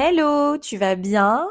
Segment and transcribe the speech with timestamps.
[0.00, 1.44] Hello, tu vas bien?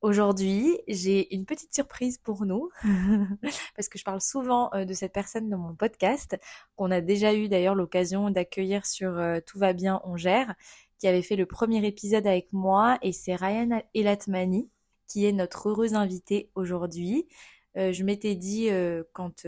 [0.00, 2.70] Aujourd'hui, j'ai une petite surprise pour nous,
[3.76, 6.38] parce que je parle souvent euh, de cette personne dans mon podcast,
[6.76, 10.54] qu'on a déjà eu d'ailleurs l'occasion d'accueillir sur euh, Tout va bien, on gère,
[10.98, 14.70] qui avait fait le premier épisode avec moi, et c'est Ryan Elatmani,
[15.06, 17.28] qui est notre heureuse invitée aujourd'hui.
[17.76, 18.70] Euh, je m'étais dit
[19.12, 19.46] quand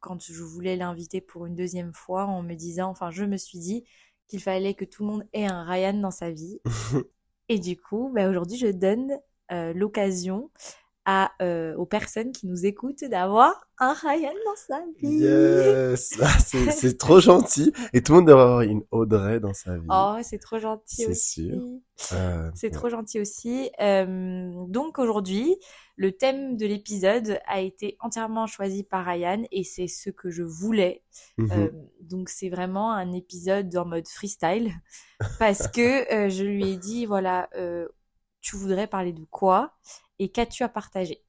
[0.00, 3.58] quand je voulais l'inviter pour une deuxième fois, en me disant, enfin, je me suis
[3.58, 3.84] dit
[4.26, 6.60] qu'il fallait que tout le monde ait un Ryan dans sa vie.
[7.48, 9.18] Et du coup, bah, aujourd'hui, je donne
[9.52, 10.50] euh, l'occasion
[11.10, 15.20] à, euh, aux personnes qui nous écoutent d'avoir un Ryan dans sa vie.
[15.20, 17.72] Yes, ah, c'est trop gentil.
[17.94, 19.86] Et tout le monde doit avoir une Audrey dans sa vie.
[19.88, 21.48] Oh, c'est trop gentil C'est aussi.
[21.48, 22.12] sûr.
[22.12, 23.70] Euh, C'est trop gentil aussi.
[23.80, 25.56] Euh, donc aujourd'hui,
[25.96, 30.42] le thème de l'épisode a été entièrement choisi par Ryan et c'est ce que je
[30.42, 31.04] voulais.
[31.38, 31.50] mhm.
[31.52, 31.70] Euh,
[32.02, 34.74] donc c'est vraiment un épisode en mode freestyle
[35.38, 37.48] parce que euh, je lui ai dit voilà
[38.40, 39.72] tu voudrais parler de quoi?
[40.18, 41.22] Et qu'as-tu à partager?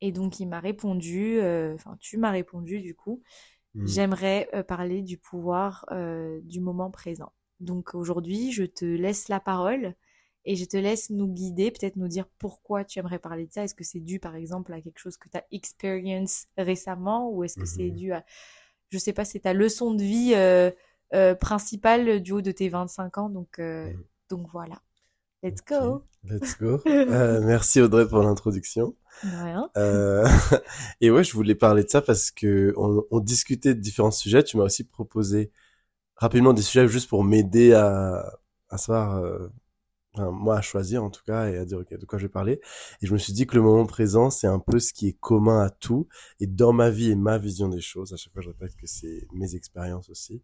[0.00, 3.22] Et donc il m'a répondu euh, enfin tu m'as répondu du coup
[3.74, 3.84] Mhm.
[3.84, 9.40] j'aimerais euh, parler du pouvoir euh, du moment présent donc aujourd'hui je te laisse la
[9.40, 9.94] parole
[10.46, 13.64] et je te laisse nous guider peut-être nous dire pourquoi tu aimerais parler de ça
[13.64, 17.44] est-ce que c'est dû par exemple à quelque chose que tu as expérience récemment ou
[17.44, 17.92] est-ce que c'est Mhm.
[17.92, 18.24] dû à
[18.90, 20.34] je sais pas, c'est ta leçon de vie
[21.40, 23.28] principale du haut de tes 25 ans?
[23.28, 24.04] Donc, Mhm.
[24.30, 24.80] donc voilà.
[25.44, 26.04] Let's go.
[26.24, 26.80] Let's go.
[26.86, 28.96] Euh, merci Audrey pour l'introduction.
[29.20, 29.68] Rien.
[29.76, 30.26] Euh,
[31.02, 34.42] et ouais, je voulais parler de ça parce que on, on discutait de différents sujets.
[34.42, 35.52] Tu m'as aussi proposé
[36.16, 38.24] rapidement des sujets juste pour m'aider à,
[38.70, 39.48] à savoir, euh,
[40.14, 42.32] enfin, moi à choisir en tout cas et à dire ok de quoi je vais
[42.32, 42.62] parler.
[43.02, 45.18] Et je me suis dit que le moment présent c'est un peu ce qui est
[45.20, 46.08] commun à tout
[46.40, 48.14] et dans ma vie et ma vision des choses.
[48.14, 50.42] À chaque fois je répète que c'est mes expériences aussi.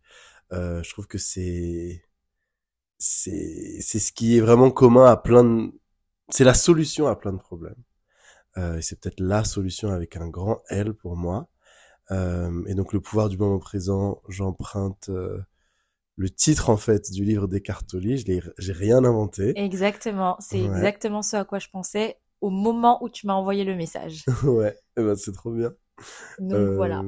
[0.52, 2.04] Euh, je trouve que c'est
[3.00, 5.72] c'est c'est ce qui est vraiment commun à plein de
[6.30, 7.76] c'est la solution à plein de problèmes.
[8.58, 11.48] Euh, et c'est peut-être la solution avec un grand L pour moi.
[12.12, 15.40] Euh, et donc le pouvoir du moment présent, j'emprunte euh,
[16.16, 18.16] le titre en fait du livre d'Eckhart Tolle.
[18.16, 19.54] Je l'ai, j'ai rien inventé.
[19.54, 20.36] Exactement.
[20.40, 20.64] C'est Ouais.
[20.64, 24.26] exactement ce à quoi je pensais au moment où tu m'as envoyé le message.
[24.44, 25.72] ouais, eh ben, c'est trop bien.
[26.38, 27.06] Donc Euh, voilà.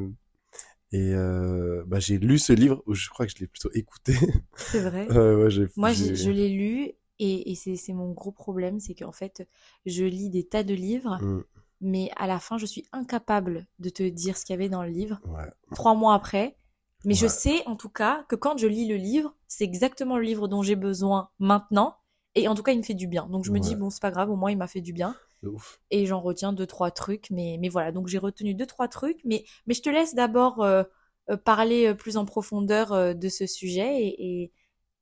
[0.92, 4.14] Et euh, bah, j'ai lu ce livre, ou je crois que je l'ai plutôt écouté.
[4.56, 5.06] C'est vrai.
[5.10, 9.12] Euh, ouais, Moi, je l'ai lu et, et c'est c'est mon gros problème, c'est qu'en
[9.12, 9.47] fait,
[9.86, 11.41] je lis des tas de livres, Mm,
[11.81, 14.82] mais à la fin, je suis incapable de te dire ce qu'il y avait dans
[14.82, 15.20] le livre.
[15.26, 15.50] ouais.
[15.75, 16.56] trois mois après.
[17.04, 20.22] Mais je sais en tout cas que quand je lis le livre, c'est exactement le
[20.25, 21.97] livre dont j'ai besoin maintenant.
[22.36, 23.26] Et en tout cas, il me fait du bien.
[23.26, 25.16] Donc je me dis, bon, c'est pas grave, au moins il m'a fait du bien.
[25.48, 25.80] Ouf.
[25.91, 27.30] Et j'en retiens deux, trois trucs.
[27.30, 29.20] Mais, mais voilà, donc j'ai retenu deux, trois trucs.
[29.25, 30.82] Mais, mais je te laisse d'abord euh,
[31.30, 34.02] euh, parler euh, plus en profondeur euh, de ce sujet.
[34.02, 34.52] Et, et,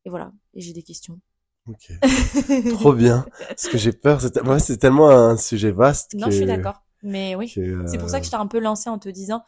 [0.05, 1.21] et voilà, et j'ai des questions.
[1.67, 1.93] Ok.
[2.71, 3.27] Trop bien.
[3.49, 4.21] Parce que j'ai peur.
[4.21, 6.83] C'est, moi, c'est tellement un sujet vaste non, que, je suis d'accord.
[7.03, 9.43] Mais oui, que, c'est pour ça que je t'ai un peu lancé en te disant,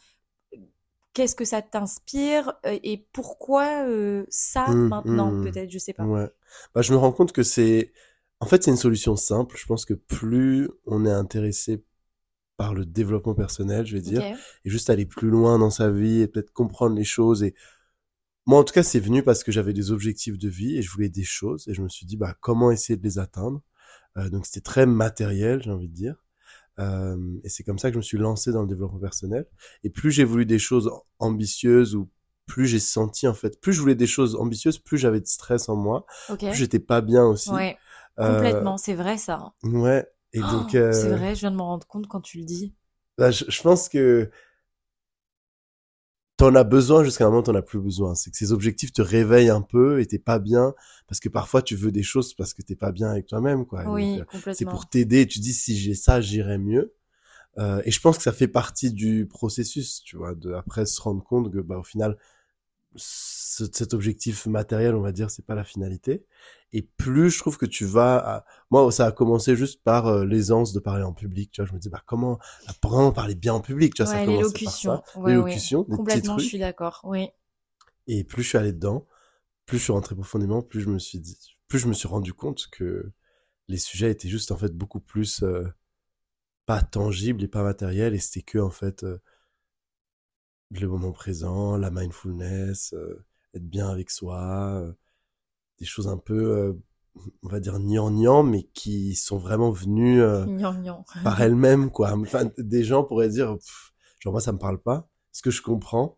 [1.13, 5.45] qu'est-ce que ça t'inspire et pourquoi euh, ça Mm, maintenant, mm.
[5.45, 6.05] peut-être, je sais pas.
[6.05, 6.29] Ouais.
[6.75, 7.93] Bah, je me rends compte que c'est,
[8.43, 9.57] en fait, c'est une solution simple.
[9.57, 11.85] Je pense que plus on est intéressé
[12.57, 16.23] par le développement personnel, je vais dire, et juste aller plus loin dans sa vie
[16.23, 17.45] et peut-être comprendre les choses.
[17.45, 17.55] Et
[18.45, 20.91] moi, en tout cas, c'est venu parce que j'avais des objectifs de vie et je
[20.91, 23.63] voulais des choses et je me suis dit, bah, comment essayer de les atteindre?
[24.17, 26.17] Euh, donc, c'était très matériel, j'ai envie de dire.
[26.81, 29.47] Euh, et c'est comme ça que je me suis lancé dans le développement personnel.
[29.85, 32.11] Et plus j'ai voulu des choses ambitieuses ou
[32.47, 35.69] plus j'ai senti en fait, plus je voulais des choses ambitieuses, plus j'avais de stress
[35.69, 36.07] en moi,
[36.39, 37.51] plus j'étais pas bien aussi.
[37.51, 37.79] Ouais,
[38.21, 39.53] complètement, c'est vrai ça.
[39.65, 40.07] ouais.
[40.33, 42.45] Et Oh, donc, euh, C'est vrai, je viens de m'en rendre compte quand tu le
[42.45, 42.75] dis.
[43.19, 44.31] là, je, je pense que
[46.37, 48.15] t'en as besoin jusqu'à un moment t'en as plus besoin.
[48.15, 50.75] C'est que ces objectifs te réveillent un peu et t'es pas bien
[51.07, 53.81] parce que parfois tu veux des choses parce que t'es pas bien avec toi-même, quoi.
[53.85, 55.27] Oui, euh, c'est pour t'aider.
[55.27, 56.95] Tu dis si j'ai ça, j'irai mieux.
[57.59, 61.01] Euh, et je pense que ça fait partie du processus, tu vois, de après se
[61.03, 62.19] rendre compte que bah au final
[62.97, 66.25] ce- cet objectif matériel, on va dire, c'est pas la finalité.
[66.73, 68.45] Et plus je trouve que tu vas, à...
[68.71, 71.69] moi ça a commencé juste par euh, l'aisance de parler en public, tu vois.
[71.69, 72.39] Je me dis bah comment
[72.83, 75.91] vraiment parler bien en public, tu vois, ça Ouais, a commencé par ça, Ouais, l'élocution,
[75.91, 76.45] Complètement, je trucs.
[76.45, 77.01] suis d'accord.
[77.05, 77.31] Oui.
[78.07, 79.07] Et plus je suis allé dedans,
[79.67, 81.39] plus je suis rentré profondément, plus je me suis dit,
[81.69, 83.13] plus je me suis rendu compte que
[83.69, 85.65] les sujets étaient juste en fait beaucoup plus euh,
[86.67, 89.19] pas tangibles et pas matériels et c'était que en fait euh,
[90.81, 93.25] le moment présent, la mindfulness, euh,
[93.55, 94.93] être bien avec soi, euh,
[95.79, 96.73] des choses un peu euh,
[97.43, 100.23] on va dire gnangnan mais qui sont vraiment venues
[101.25, 102.13] par elles-mêmes quoi.
[102.13, 105.63] Enfin des gens pourraient dire pff, genre moi ça me parle pas, ce que je
[105.63, 106.17] comprends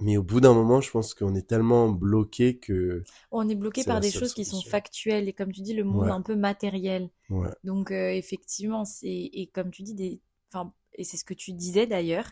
[0.00, 3.84] Mais au bout d'un moment, je pense qu'on est tellement bloqué que On est bloqué
[3.84, 6.36] par des choses qui sont factuelles et comme tu dis, le monde Ouais, un peu
[6.36, 7.08] matériel.
[7.30, 7.50] ouais.
[7.62, 10.20] Donc effectivement, c'est et comme tu dis des,
[10.52, 12.30] enfin et c'est ce que tu disais d'ailleurs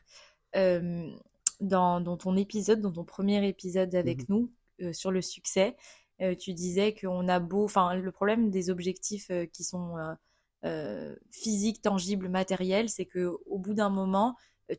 [0.55, 4.27] dans dans ton épisode, dans ton premier épisode avec Mhm.
[4.29, 4.53] nous
[4.83, 5.77] euh, sur le succès,
[6.21, 10.15] euh, tu disais qu'on a beau, enfin le problème des objectifs euh, qui sont euh,
[10.65, 14.37] euh, physiques, tangibles, matériels, c'est que au bout d'un moment,
[14.71, 14.75] euh,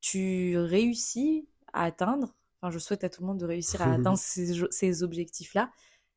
[0.00, 2.34] tu réussis à atteindre.
[2.60, 4.18] Enfin, je souhaite à tout le monde de réussir à atteindre
[4.70, 5.70] ces, objectifs-là.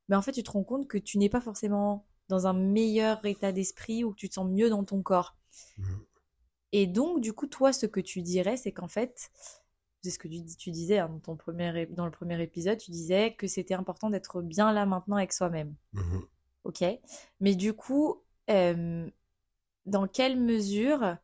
[0.09, 3.25] Mais en fait, tu te rends compte que tu n'es pas forcément dans un meilleur
[3.25, 5.35] état d'esprit ou que tu te sens mieux dans ton corps.
[5.77, 6.06] Mhm.
[6.72, 9.31] Et donc, du coup, toi, ce que tu dirais, c'est qu'en fait,
[10.04, 12.78] c'est ce que tu, dis- tu disais hein, dans, ton premier, dans le premier épisode,
[12.78, 15.75] tu disais que c'était important d'être bien là maintenant avec soi-même.
[15.94, 16.24] Mhm.
[16.64, 16.84] Ok?
[17.40, 19.10] Mais du coup, euh,
[19.86, 21.18] dans quelle mesure,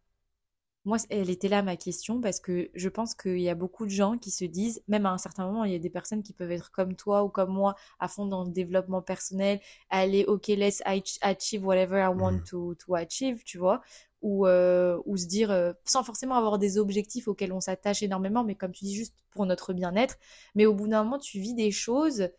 [0.86, 3.92] moi, elle était là ma question, parce que je pense qu'il y a beaucoup de
[3.92, 6.34] gens qui se disent, même à un certain moment, il y a des personnes qui
[6.34, 10.48] peuvent être comme toi ou comme moi, à fond dans le développement personnel, aller, ok,
[10.50, 12.44] let's ach- achieve whatever I want Mhm.
[12.50, 13.82] to, to achieve, tu vois,
[14.22, 18.44] ou, euh, ou se dire, euh, sans forcément avoir des objectifs auxquels on s'attache énormément,
[18.44, 20.18] mais comme tu dis, juste pour notre bien-être,
[20.56, 22.30] mais au bout d'un moment, tu vis des choses,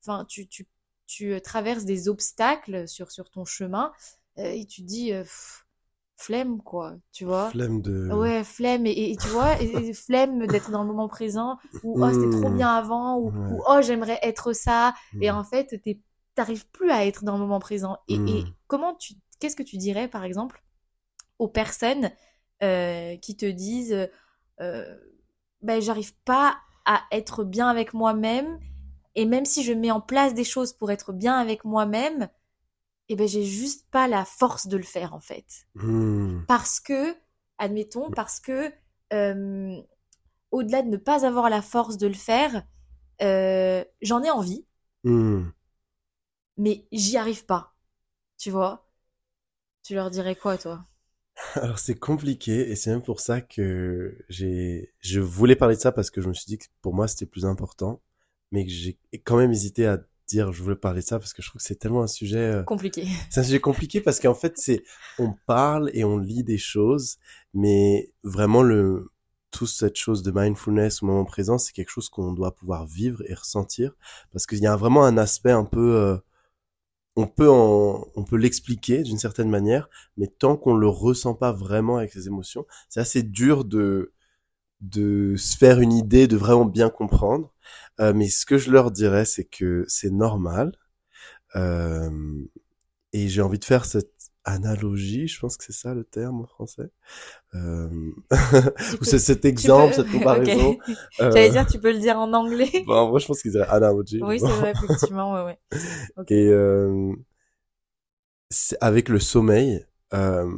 [0.00, 0.66] enfin, tu, tu,
[1.06, 3.92] tu euh, traverses des obstacles sur, sur ton chemin,
[4.38, 5.66] euh, et tu te dis, pff,
[6.16, 7.50] flemme, quoi, tu vois?
[7.50, 8.14] Flemme de...
[8.14, 12.08] Ouais, flemme, et, et tu vois, et, flemme d'être dans le moment présent, ou oh,
[12.12, 12.56] c'était trop Mhm.
[12.56, 13.48] bien avant, ou, Ouais.
[13.50, 15.36] ou oh, j'aimerais être ça, et Mhm.
[15.38, 15.80] en fait,
[16.34, 17.96] t'arrives plus à être dans le moment présent.
[18.08, 18.54] Et, Mhm.
[18.66, 20.62] comment tu, qu'est-ce que tu dirais, par exemple,
[21.38, 22.10] aux personnes
[22.62, 24.08] euh, qui te disent,
[24.60, 24.96] euh,
[25.62, 28.58] ben, j'arrive pas à être bien avec moi-même,
[29.14, 32.28] et même si je mets en place des choses pour être bien avec moi-même,
[33.12, 36.46] et ben, j'ai juste pas la force de le faire, en fait Mhm.
[36.46, 37.16] parce que,
[37.58, 38.72] admettons, parce que
[39.12, 39.76] euh,
[40.52, 42.64] au-delà de ne pas avoir la force de le faire,
[43.22, 44.66] euh, j'en ai envie,
[45.04, 45.52] Mhm.
[46.56, 47.74] mais j'y arrive pas.
[48.38, 48.88] Tu vois?
[49.84, 50.84] Tu leur dirais quoi, toi?
[51.54, 55.92] Alors c'est compliqué et c'est même pour ça que j'ai, je voulais parler de ça
[55.92, 58.00] parce que je me suis dit que pour moi c'était plus important,
[58.50, 60.00] mais que j'ai quand même hésité à
[60.32, 62.38] dire je voulais parler de ça parce que je trouve que c'est tellement un sujet,
[62.38, 63.06] euh, Compliqué.
[63.30, 64.82] c'est un sujet compliqué parce qu'en fait c'est,
[65.18, 67.18] on parle et on lit des choses,
[67.54, 69.10] mais vraiment le,
[69.50, 73.22] toute cette chose de mindfulness au moment présent, c'est quelque chose qu'on doit pouvoir vivre
[73.28, 73.92] et ressentir
[74.32, 76.16] parce qu'il y a vraiment un aspect un peu, euh,
[77.16, 81.52] on peut en, on peut l'expliquer d'une certaine manière, mais tant qu'on le ressent pas
[81.52, 84.12] vraiment avec ses émotions, c'est assez dur de
[84.82, 87.52] de se faire une idée, de vraiment bien comprendre.
[88.00, 90.72] Euh, mais ce que je leur dirais, c'est que c'est normal.
[91.56, 92.10] Euh,
[93.12, 94.10] et j'ai envie de faire cette
[94.44, 96.90] analogie, je pense que c'est ça le terme en français.
[97.54, 97.88] Euh,
[98.90, 100.70] Tu ou c'est cet exemple, peux, cette comparaison.
[100.72, 100.96] ok.
[101.20, 102.70] Euh, J'allais dire, tu peux le dire en anglais.
[102.86, 104.20] bon, en vrai, je pense qu'ils diraient analogy.
[104.20, 104.48] mais Oui, bon.
[104.48, 105.58] c'est vrai, effectivement, ouais, ouais.
[106.16, 106.30] Ok.
[106.32, 107.14] Et euh,
[108.80, 110.50] avec le sommeil, euh,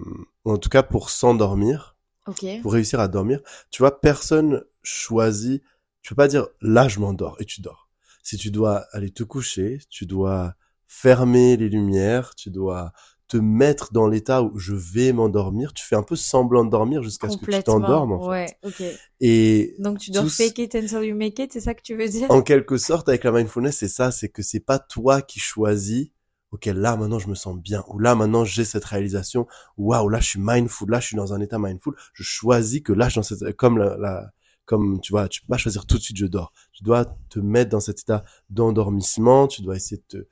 [0.44, 1.93] en tout cas pour s'endormir,
[2.26, 2.44] Ok.
[2.62, 3.40] pour réussir à dormir,
[3.70, 5.62] tu vois, personne choisit.
[6.02, 7.88] Tu peux pas dire là je m'endors et tu dors.
[8.22, 10.54] Si tu dois aller te coucher, tu dois
[10.86, 12.92] fermer les lumières, tu dois
[13.26, 15.72] te mettre dans l'état où je vais m'endormir.
[15.72, 18.28] Tu fais un peu semblant de dormir jusqu'à ce que tu t'endormes en fait.
[18.28, 18.82] Ouais, ok.
[19.20, 21.96] Et Donc, tu dois tous- fake it until you make it, c'est ça que tu
[21.96, 22.30] veux dire?
[22.30, 26.08] en quelque sorte, avec la mindfulness, c'est ça, c'est que c'est pas toi qui choisis,
[26.54, 29.46] ok, là, maintenant, je me sens bien, ou là, maintenant, j'ai cette réalisation,
[29.76, 32.92] waouh, là, je suis mindful, là, je suis dans un état mindful, je choisis que
[32.92, 34.30] là, je suis dans cette, comme la, la-
[34.66, 36.52] comme, tu vois, tu peux pas choisir tout de suite, je dors.
[36.72, 40.26] Tu dois te mettre dans cet état d'endormissement, tu dois essayer de te,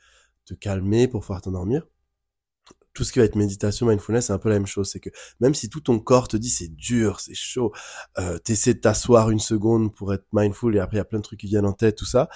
[0.47, 1.85] te calmer pour pouvoir t'endormir.
[2.95, 4.91] Tout ce qui va être méditation, mindfulness, c'est un peu la même chose.
[4.91, 5.09] C'est que
[5.41, 7.73] même si tout ton corps te dit c'est dur, c'est chaud,
[8.19, 11.19] euh, t'essaies de t'asseoir une seconde pour être mindful et après il y a plein
[11.19, 12.29] de trucs qui viennent en tête, tout ça.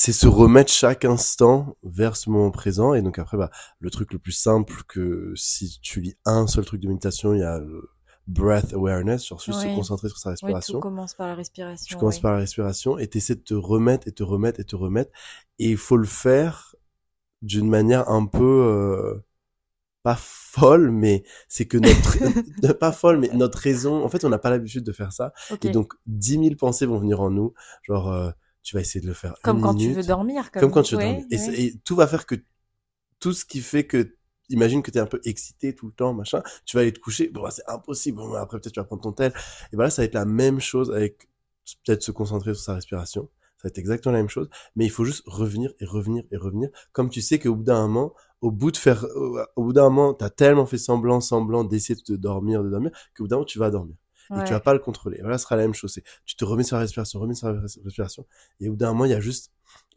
[0.00, 2.94] C'est se remettre chaque instant vers ce moment présent.
[2.94, 3.50] Et donc après, bah,
[3.80, 7.40] le truc le plus simple que si tu lis un seul truc de méditation, il
[7.40, 7.90] y a le
[8.28, 10.78] breath awareness, genre juste se concentrer sur sa respiration.
[10.78, 12.22] commence par la Tu respiration, commences oui.
[12.22, 15.10] par la respiration et t'essaies de te remettre et te remettre et te remettre.
[15.58, 16.76] Et il faut le faire
[17.42, 19.18] d'une manière un peu euh,
[20.04, 24.04] pas folle, mais c'est que notre pas folle, mais notre raison.
[24.04, 25.32] En fait, on n'a pas l'habitude de faire ça.
[25.64, 27.52] Et donc, dix mille pensées vont venir en nous.
[27.82, 28.30] Genre, euh,
[28.68, 30.82] tu vas essayer de le faire Comme quand minute, tu veux dormir, comme, comme quand
[30.82, 31.24] tu veux ouais, dormir.
[31.30, 31.38] Et, ouais.
[31.38, 32.36] c'est- et tout va faire que
[33.20, 34.16] tout ce qui fait que
[34.50, 37.00] imagine que tu es un peu excité tout le temps, machin, tu vas aller te
[37.00, 39.32] coucher, bon, bah, c'est impossible, bon, bah, après peut-être tu vas prendre ton tel,
[39.72, 41.28] et voilà, ça va être la même chose avec
[41.84, 44.90] peut-être se concentrer sur sa respiration, ça va être exactement la même chose, mais il
[44.90, 48.50] faut juste revenir et revenir et revenir, comme tu sais qu'au bout d'un moment, au
[48.50, 52.02] bout de faire, au, au bout d'un moment, t'as tellement fait semblant, semblant d'essayer de
[52.02, 53.96] te dormir, de dormir, qu'au bout d'un moment, tu vas dormir.
[54.34, 55.18] Et tu vas pas le contrôler.
[55.20, 55.98] Voilà, ce sera la même chose.
[56.24, 58.26] Tu te remets sur la respiration, remets sur la res- respiration,
[58.60, 59.52] et au bout d'un moment, il y a juste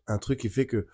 [0.07, 0.87] un truc qui fait que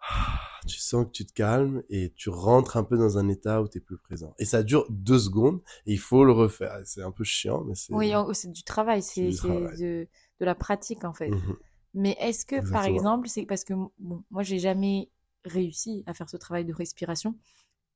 [0.66, 3.68] tu sens que tu te calmes et tu rentres un peu dans un état où
[3.68, 4.34] tu es plus présent.
[4.38, 6.80] Et ça dure deux secondes et il faut le refaire.
[6.84, 7.92] C'est un peu chiant, mais c'est...
[7.94, 10.08] Oui, c'est du travail, C'est de,
[10.40, 11.30] de la pratique en fait.
[11.30, 11.56] Mhm.
[11.94, 15.10] Mais est-ce que, par exemple, c'est parce que bon, moi, j'ai jamais
[15.44, 17.34] réussi à faire ce travail de respiration.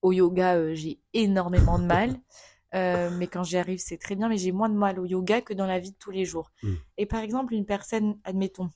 [0.02, 2.10] Au yoga, euh, j'ai énormément de mal.
[2.74, 4.28] Euh, mais quand j'y arrive, c'est très bien.
[4.28, 6.50] Mais j'ai moins de mal au yoga que dans la vie de tous les jours.
[6.62, 6.74] Mm.
[6.98, 8.70] Et par exemple, une personne, admettons,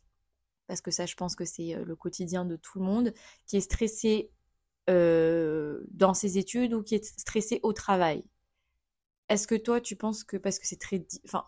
[0.67, 3.13] parce que ça, je pense que c'est euh, le quotidien de tout le monde,
[3.47, 4.31] qui est stressée
[4.89, 8.25] euh, dans ses études ou qui est stressée au travail.
[9.29, 11.05] Est-ce que toi, tu penses que, parce que c'est très...
[11.25, 11.45] Enfin,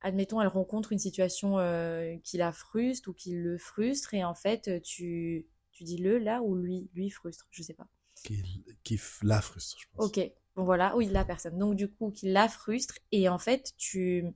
[0.00, 4.34] admettons, elle rencontre une situation euh, qui la frustre ou qui le frustre, et en
[4.34, 7.88] fait, tu, tu dis le là ou lui, lui frustre, je sais pas.
[8.24, 10.06] Qui, qui la frustre, je pense.
[10.06, 10.30] Ok,
[10.64, 11.58] voilà, oui, la personne.
[11.58, 14.26] Donc du coup, qui la frustre, et en fait, tu...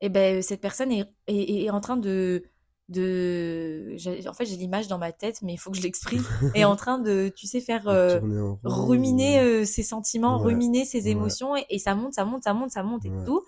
[0.00, 2.44] Eh ben, cette personne est, est, est en train de...
[2.88, 3.96] de...
[4.28, 6.22] En fait, j'ai l'image dans ma tête, mais il faut que je l'exprime.
[6.54, 7.88] est en train de, tu sais, faire...
[7.88, 8.58] euh, rond.
[8.64, 11.10] ruminer euh, ses sentiments, Ouais, ruminer ses ouais.
[11.10, 13.24] émotions, et, et ça monte, ça monte, ça monte, ça monte et Ouais.
[13.24, 13.42] tout.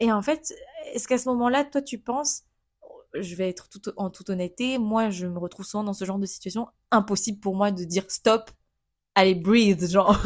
[0.00, 0.52] Et en fait,
[0.94, 2.42] est-ce qu'à ce moment-là, toi, tu penses,
[3.14, 6.18] je vais être tout, en toute honnêteté, moi, je me retrouve souvent dans ce genre
[6.18, 8.50] de situation, impossible pour moi de dire stop,
[9.14, 10.16] allez, breathe, genre.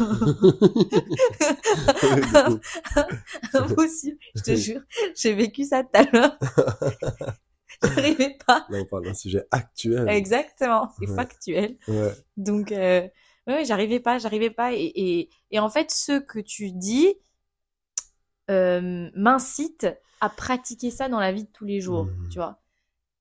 [3.53, 4.81] impossible, je te jure,
[5.15, 6.37] j'ai vécu ça tout à l'heure.
[7.83, 8.65] J'arrivais pas.
[8.69, 10.07] Là, on parle d'un sujet actuel.
[10.09, 11.15] Exactement, c'est Ouais.
[11.15, 11.77] factuel.
[11.87, 12.11] Ouais.
[12.35, 13.07] Donc, euh,
[13.45, 14.73] ouais, j'arrivais pas, j'arrivais pas.
[14.73, 17.13] Et, et, et en fait, ce que tu dis
[18.49, 19.87] euh, m'incite
[20.21, 22.29] à pratiquer ça dans la vie de tous les jours, Mhm.
[22.29, 22.59] tu vois.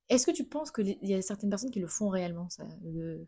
[0.09, 3.27] Est-ce que tu penses qu'il y a certaines personnes qui le font réellement, ça le-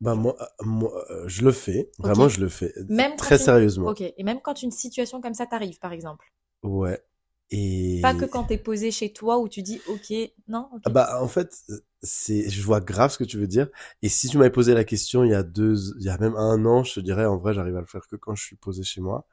[0.00, 1.90] Bah, moi, euh, moi euh, je le fais.
[1.98, 2.72] Vraiment, je le fais.
[2.88, 3.88] Même quand Très sérieusement.
[3.88, 6.32] Ok, et même quand une situation comme ça t'arrive, par exemple?
[6.62, 7.02] Ouais.
[7.50, 8.00] Et...
[8.02, 10.12] Pas que quand t'es posé chez toi où tu dis, ok,
[10.48, 10.82] non, ok.
[10.84, 11.54] Ah Bah, en fait,
[12.02, 13.68] c'est, je vois grave ce que tu veux dire.
[14.02, 16.36] Et si tu m'avais posé la question il y a deux, il y a même
[16.36, 18.56] un an, je te dirais, en vrai, j'arrive à le faire que quand je suis
[18.56, 19.26] posé chez moi.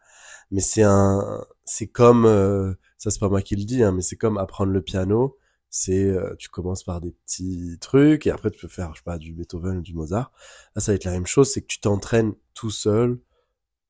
[0.52, 4.02] Mais c'est un, c'est comme, euh, ça c'est pas moi qui le dis, hein, mais
[4.02, 5.38] c'est comme apprendre le piano.
[5.74, 9.04] C'est, euh, tu commences par des petits trucs et après tu peux faire, je sais
[9.06, 10.32] pas, du Beethoven ou du Mozart.
[10.76, 13.18] Là, ça va être la même chose, c'est que tu t'entraînes tout seul,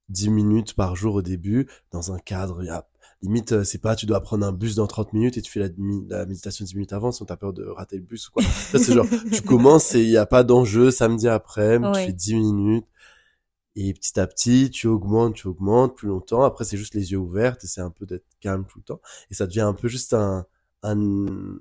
[0.09, 2.87] 10 minutes par jour au début, dans un cadre, il y a,
[3.23, 5.59] limite, euh, c'est pas, tu dois prendre un bus dans 30 minutes et tu fais
[5.59, 8.43] la, méditation 10 minutes avant, sinon t'as peur de rater le bus ou quoi.
[8.43, 12.05] C'est genre, tu commences et il y a pas d'enjeu, samedi après, tu Ouais.
[12.05, 12.85] fais 10 minutes.
[13.75, 16.43] Et petit à petit, tu augmentes, tu augmentes plus longtemps.
[16.43, 18.99] Après, c'est juste les yeux ouverts, et c'est un peu d'être calme tout le temps.
[19.29, 20.45] Et ça devient un peu juste un,
[20.83, 21.59] un,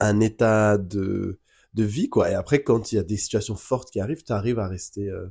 [0.00, 1.40] un état de,
[1.74, 2.30] de vie, quoi.
[2.30, 5.08] Et après, quand il y a des situations fortes qui arrivent, tu arrives à rester
[5.08, 5.28] euh,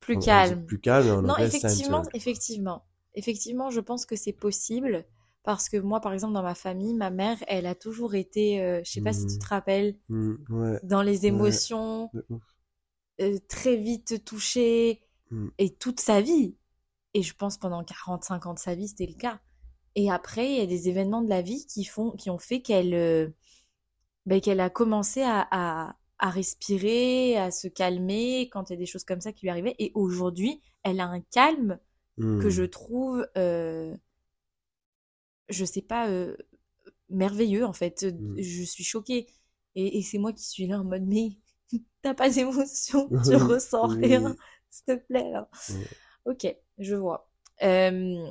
[0.00, 0.66] Plus on- on dit calme.
[0.66, 1.22] plus calme.
[1.22, 2.84] Non, effectivement, effectivement.
[3.14, 5.04] Effectivement, je pense que c'est possible
[5.42, 8.80] parce que moi, par exemple, dans ma famille, ma mère, elle a toujours été, euh,
[8.84, 9.38] je sais pas si tu Mhm.
[9.38, 12.12] te rappelles, Mm, ouais, dans les émotions,
[13.20, 15.48] euh, très vite touchée, Mm.
[15.58, 16.56] et toute sa vie.
[17.14, 19.40] Et je pense pendant 40-50 ans de sa vie, c'était le cas.
[19.96, 22.62] Et après, il y a des événements de la vie qui font, qui ont fait
[22.62, 23.28] qu'elle, euh,
[24.26, 28.78] ben, qu'elle a commencé à, à, à respirer, à se calmer quand il y a
[28.78, 29.76] des choses comme ça qui lui arrivaient.
[29.78, 31.78] Et aujourd'hui, elle a un calme
[32.38, 32.50] que Mm.
[32.50, 33.96] je trouve, euh,
[35.48, 36.36] je sais pas, euh,
[37.10, 38.04] merveilleux en fait.
[38.04, 38.36] Mm.
[38.38, 39.26] Je suis choquée.
[39.74, 41.30] Et, et c'est moi qui suis là en mode, mais
[42.02, 44.36] t'as pas d'émotion, tu ressens rien,
[44.70, 45.30] s'il te plaît.
[45.32, 45.48] là.
[46.26, 46.46] Ok,
[46.78, 47.30] je vois.
[47.62, 48.26] Euh,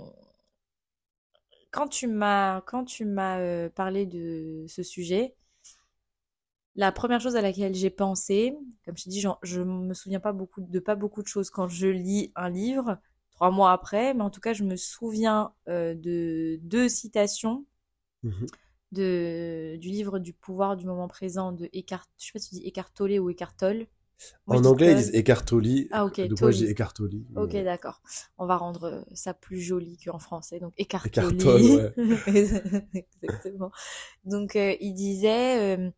[1.75, 5.35] quand tu m'as quand tu m'as euh, parlé de ce sujet,
[6.75, 10.21] la première chose à laquelle j'ai pensé, comme je t'ai dit, genre, je me souviens
[10.21, 12.97] pas beaucoup de pas beaucoup de choses quand je lis un livre
[13.31, 17.65] trois mois après, mais en tout cas, je me souviens euh, de deux citations
[18.91, 22.55] de du livre du pouvoir du moment présent de Eckhart, je sais pas si tu
[22.55, 23.87] dis Eckhart Tolle ou Eckhart Tolle.
[24.47, 25.87] En anglais, ils disent Eccartoli.
[25.91, 27.25] Ah, ok, Donc moi, dis Eccartoli.
[27.35, 28.01] Ok, mais- d'accord.
[28.37, 30.59] On va rendre euh, ça plus joli qu'en français.
[30.59, 31.37] Donc, écartoli.
[31.37, 31.93] Tolle,
[33.23, 33.71] Exactement.
[34.25, 35.89] Donc, euh, il disait, euh,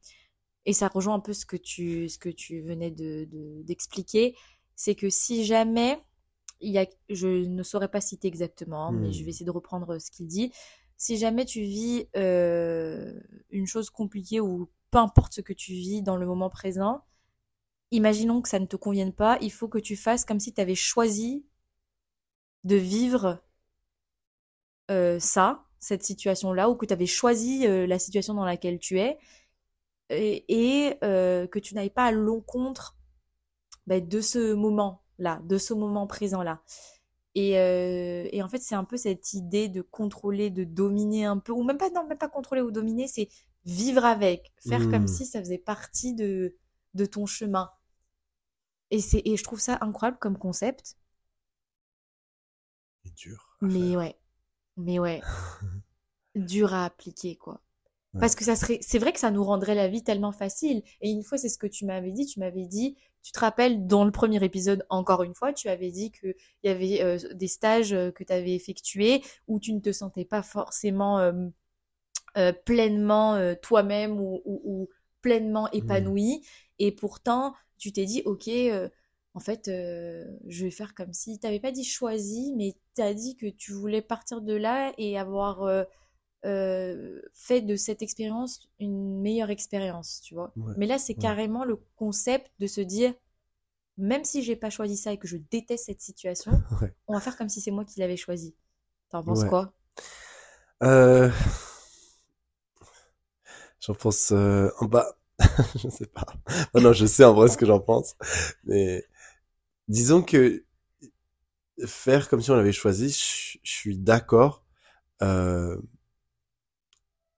[0.66, 4.36] et ça rejoint un peu ce que tu, ce que tu venais de, de- d'expliquer,
[4.76, 6.00] c'est que si jamais
[6.62, 9.14] il y a, je ne saurais pas citer exactement, mais Hmm.
[9.14, 10.52] je vais essayer de reprendre ce qu'il dit.
[10.98, 13.14] Si jamais tu vis euh,
[13.52, 17.02] une chose compliquée ou peu importe ce que tu vis dans le moment présent,
[17.92, 20.62] imaginons que ça ne te convienne pas, il faut que tu fasses comme si tu
[20.62, 21.46] avais choisi
[22.64, 23.42] de vivre
[24.92, 29.00] euh, ça, cette situation-là, ou que tu avais choisi euh, la situation dans laquelle tu
[29.00, 29.18] es,
[30.10, 32.98] et, et, euh, que tu n'ailles pas à l'encontre
[33.88, 36.62] ben, de ce moment-là, de ce moment présent-là.
[37.36, 41.52] Et, et en fait, c'est un peu cette idée de contrôler, de dominer un peu,
[41.52, 43.30] ou même pas, non, même pas contrôler ou dominer, c'est
[43.66, 45.08] vivre avec, faire comme Hmm.
[45.08, 46.56] si ça faisait partie de,
[46.96, 47.70] de ton chemin.
[48.92, 50.98] Et, c'est, et je trouve ça incroyable comme concept.
[53.04, 53.58] C'est dur.
[53.62, 53.98] Mais faire.
[53.98, 54.18] ouais,
[54.78, 55.28] mais ouais,
[56.36, 57.62] dur à appliquer, quoi.
[58.14, 58.20] Ouais.
[58.20, 60.84] Parce que ça serait, c'est vrai que ça nous rendrait la vie tellement facile.
[61.02, 62.26] Et une fois, c'est ce que tu m'avais dit.
[62.28, 65.92] Tu m'avais dit, tu te rappelles, dans le premier épisode, encore une fois, tu avais
[65.92, 66.28] dit que
[66.64, 69.92] il y avait euh, des stages euh, que tu avais effectués où tu ne te
[69.94, 71.34] sentais pas forcément euh,
[72.38, 74.90] euh, pleinement toi-même ou, ou- ou
[75.22, 76.12] pleinement Hmm.
[76.12, 76.44] épanoui.
[76.80, 78.90] Et pourtant, tu t'es dit, ok, euh,
[79.34, 81.40] en fait, euh, je vais faire comme si.
[81.40, 85.64] T'avais pas dit choisi, mais t'as dit que tu voulais partir de là et avoir
[86.46, 90.56] euh, fait de cette expérience une meilleure expérience, tu vois.
[90.58, 91.24] Ouais, Mais là, c'est ouais.
[91.26, 93.14] carrément le concept de se dire,
[93.98, 96.94] même si j'ai pas choisi ça et que je déteste cette situation, Ouais.
[97.08, 98.56] on va faire comme si c'est moi qui l'avais choisi.
[99.12, 99.74] T'en penses quoi?
[103.80, 105.18] J'en pense euh, en bas.
[105.76, 106.26] je sais pas.
[106.74, 108.16] Oh non, je sais en vrai ce que j'en pense.
[108.64, 109.06] Mais
[109.88, 110.64] disons que
[111.86, 114.66] faire comme si on l'avait choisi, je je suis d'accord.
[115.22, 115.78] Euh...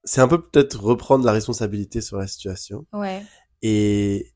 [0.05, 2.85] C'est un peu peut-être reprendre la responsabilité sur la situation.
[2.93, 3.23] Ouais.
[3.61, 4.33] Et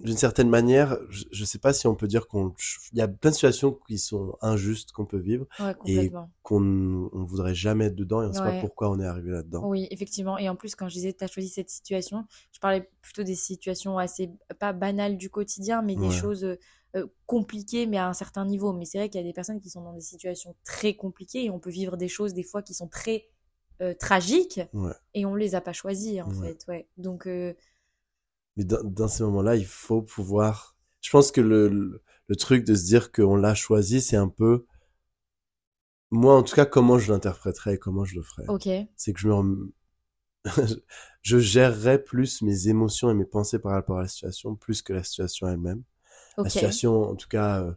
[0.00, 2.52] d'une certaine manière, je, je sais pas si on peut dire qu'on,
[2.92, 7.08] il y a plein de situations qui sont injustes qu'on peut vivre Ouais, et qu'on
[7.12, 9.66] on voudrait jamais être dedans et on sait pas pourquoi on est arrivé là-dedans.
[9.66, 10.36] Oui, effectivement.
[10.36, 13.36] Et en plus, quand je disais tu as choisi cette situation, je parlais plutôt des
[13.36, 18.44] situations assez, pas banales du quotidien, mais des choses euh, compliquées, mais à un certain
[18.44, 18.72] niveau.
[18.72, 21.44] Mais c'est vrai qu'il y a des personnes qui sont dans des situations très compliquées
[21.44, 23.26] et on peut vivre des choses des fois qui sont très
[23.80, 24.60] euh, tragiques
[25.14, 26.64] et on les a pas choisies, en fait.
[26.68, 26.88] Ouais.
[26.96, 27.54] Donc, euh,
[28.56, 30.76] Mais dans, dans ces moments-là, il faut pouvoir.
[31.02, 34.28] Je pense que le, le, le truc de se dire qu'on l'a choisi, c'est un
[34.28, 34.66] peu.
[36.10, 38.46] Moi, en tout cas, comment je l'interpréterais et comment je le ferais.
[38.46, 38.88] ok.
[38.96, 39.34] C'est que je me.
[39.34, 39.70] rem-
[41.22, 44.92] je gérerais plus mes émotions et mes pensées par rapport à la situation, plus que
[44.92, 45.82] la situation elle-même.
[46.44, 46.50] La Ok.
[46.50, 47.72] situation, en tout cas, euh,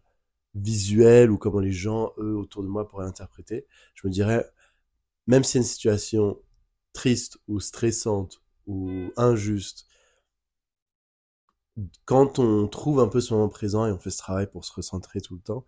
[0.55, 3.67] visuelle ou comment les gens, eux, autour de moi pourraient l'interpréter.
[3.95, 4.45] Je me dirais,
[5.27, 6.39] même si c'est une situation
[6.93, 9.86] triste ou stressante ou injuste,
[12.05, 14.73] quand on trouve un peu ce moment présent et on fait ce travail pour se
[14.73, 15.65] recentrer tout le temps,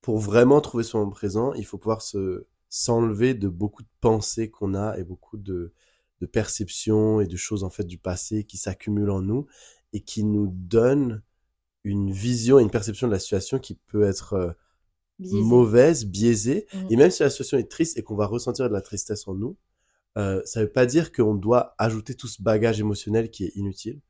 [0.00, 4.50] pour vraiment trouver ce moment présent, il faut pouvoir se s'enlever de beaucoup de pensées
[4.50, 5.74] qu'on a et beaucoup de,
[6.22, 9.46] de perceptions et de choses en fait du passé qui s'accumulent en nous
[9.92, 11.22] et qui nous donnent
[11.84, 14.52] une vision et une perception de la situation qui peut être euh,
[15.18, 16.66] mauvaise, biaisée.
[16.72, 16.86] Mm.
[16.90, 19.34] Et même si la situation est triste et qu'on va ressentir de la tristesse en
[19.34, 19.56] nous,
[20.18, 24.00] euh, ça veut pas dire qu'on doit ajouter tout ce bagage émotionnel qui est inutile.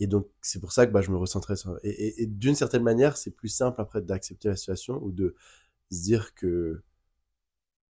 [0.00, 1.78] Et donc, c'est pour ça que bah, je me recentrais sur...
[1.82, 5.36] Et, et, et d'une certaine manière, c'est plus simple après d'accepter la situation ou de
[5.90, 6.82] se dire que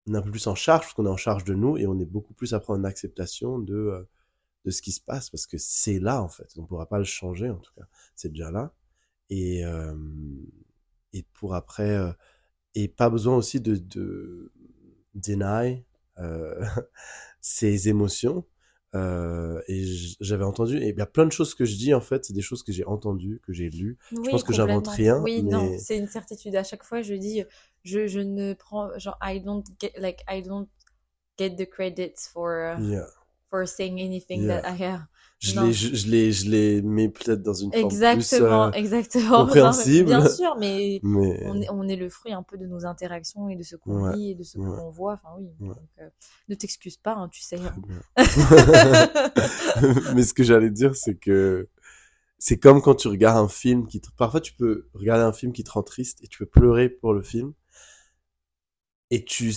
[0.06, 1.86] on est un peu plus en charge, parce qu'on est en charge de nous et
[1.86, 4.08] on est beaucoup plus prendre en acceptation de, euh,
[4.64, 6.48] de ce qui se passe, parce que c'est là, en fait.
[6.56, 7.86] On pourra pas le changer, en tout cas.
[8.14, 8.72] C'est déjà là.
[9.30, 9.94] Et, euh,
[11.12, 11.96] et pour après...
[11.96, 12.12] euh,
[12.74, 14.52] et pas besoin aussi de, de
[15.14, 15.84] deny
[17.40, 18.44] ses émotions.
[18.94, 19.84] Euh, et
[20.20, 22.32] j'avais entendu, et il y a plein de choses que je dis en fait, c'est
[22.32, 23.98] des choses que j'ai entendues, que j'ai lues.
[24.12, 26.56] Oui, pense que j'invente rien, Oui, mais- non, c'est une certitude.
[26.56, 27.44] À chaque fois, je dis,
[27.84, 30.68] je, je ne prends, genre, I don't get, like, I don't
[31.38, 33.04] get the credits for, Yeah.
[33.50, 34.62] for saying anything Yeah.
[34.62, 35.02] that I have.
[35.40, 35.62] Je Non.
[35.66, 39.30] les, je, je les, je les mets peut-être dans une forme Exactement, plus, euh, exactement.
[39.30, 40.06] Non, compréhensible.
[40.06, 43.48] bien sûr, mais mais on est, on est le fruit un peu de nos interactions
[43.48, 44.64] et de ce qu'on Ouais, lit et de ce ouais.
[44.66, 45.12] qu'on voit.
[45.12, 45.46] Enfin, oui.
[45.60, 45.68] Ouais.
[45.68, 46.08] Donc, euh,
[46.48, 47.56] ne t'excuse pas, hein, tu sais.
[47.60, 47.74] Hein.
[50.14, 51.68] mais ce que j'allais dire, c'est que
[52.38, 54.08] c'est comme quand tu regardes un film qui te...
[54.16, 57.12] parfois tu peux regarder un film qui te rend triste et tu peux pleurer pour
[57.12, 57.52] le film
[59.10, 59.52] et tu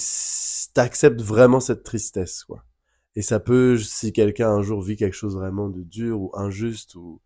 [0.73, 2.63] t'acceptes vraiment cette tristesse quoi.
[3.15, 6.95] Et ça peut si quelqu'un un jour vit quelque chose vraiment de dur ou injuste
[6.95, 7.21] ou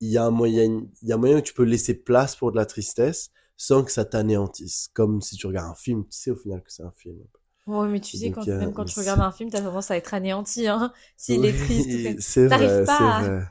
[0.00, 2.36] il y a un moyen il y a un moyen que tu peux laisser place
[2.36, 6.12] pour de la tristesse sans que ça t'anéantisse comme si tu regardes un film, tu
[6.18, 7.18] sais au final que c'est un film.
[7.66, 9.96] Ouais, mais tu sais, quand, euh, même quand tu regardes un film, t'as tendance à
[9.96, 10.92] être anéanti, hein.
[11.16, 11.98] S'il est triste.
[12.18, 13.44] c'est vrai, c'est à- vrai.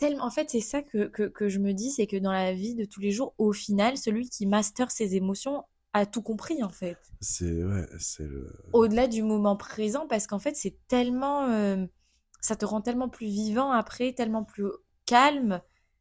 [0.00, 2.52] Tellement, en fait, c'est ça que, que, que je me dis, c'est que dans la
[2.52, 6.62] vie de tous les jours, au final, celui qui master ses émotions a tout compris,
[6.62, 7.12] en fait.
[7.20, 11.86] C'est ouais, c'est le Au-delà du moment présent, parce qu'en fait, c'est tellement, euh,
[12.40, 14.66] ça te rend tellement plus vivant après, tellement plus
[15.06, 15.60] calme.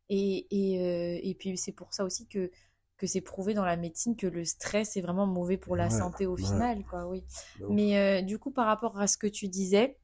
[0.09, 2.51] Et, et, euh, et puis, c'est pour ça aussi que,
[2.97, 5.89] que c'est prouvé dans la médecine que le stress est vraiment mauvais pour la Ouais,
[5.89, 6.37] santé au ouais.
[6.37, 7.23] final, quoi, oui.
[7.69, 9.97] Mais euh, du coup, par rapport à ce que tu disais,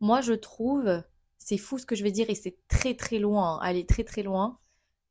[0.00, 1.02] moi, je trouve,
[1.38, 4.04] c'est fou ce que je vais dire et c'est très très loin, hein, aller très
[4.04, 4.58] très loin.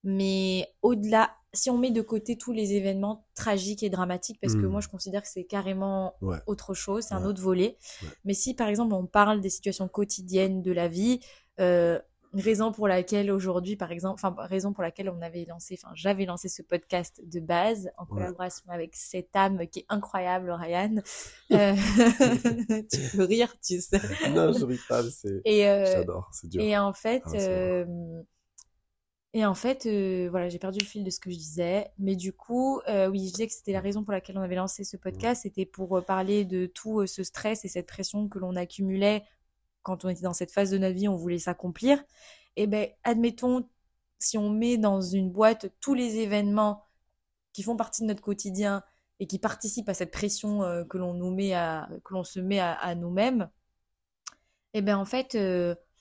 [0.03, 4.59] Mais au-delà, si on met de côté tous les événements tragiques et dramatiques, parce que
[4.65, 4.71] Hmm.
[4.71, 6.37] moi je considère que c'est carrément Ouais.
[6.47, 7.77] autre chose, c'est un autre volet.
[8.03, 8.07] Ouais.
[8.25, 11.19] Mais si par exemple on parle des situations quotidiennes de la vie,
[11.59, 11.99] euh,
[12.35, 16.25] raison pour laquelle aujourd'hui, par exemple, enfin raison pour laquelle on avait lancé, enfin j'avais
[16.25, 20.95] lancé ce podcast de base en collaboration avec cette âme qui est incroyable, Ryan.
[21.51, 21.73] Euh,
[22.93, 23.99] tu peux rire, tu sais.
[24.29, 26.61] Non, je ris pas, c'est, euh, j'adore, c'est dur.
[26.61, 27.85] et en fait, Ah,
[29.33, 31.91] et en fait, euh, voilà, j'ai perdu le fil de ce que je disais.
[31.99, 34.55] Mais du coup, euh, oui, je disais que c'était la raison pour laquelle on avait
[34.55, 35.43] lancé ce podcast.
[35.43, 39.23] C'était pour euh, parler de tout ce stress et cette pression que l'on accumulait
[39.83, 42.03] quand on était dans cette phase de notre vie, on voulait s'accomplir.
[42.55, 43.69] Et ben, admettons,
[44.19, 46.83] si on met dans une boîte tous les événements
[47.53, 48.83] qui font partie de notre quotidien
[49.19, 52.39] et qui participent à cette pression euh, que l'on nous met à, que l'on se
[52.39, 53.49] met à, à nous-mêmes,
[54.73, 55.37] eh ben en fait,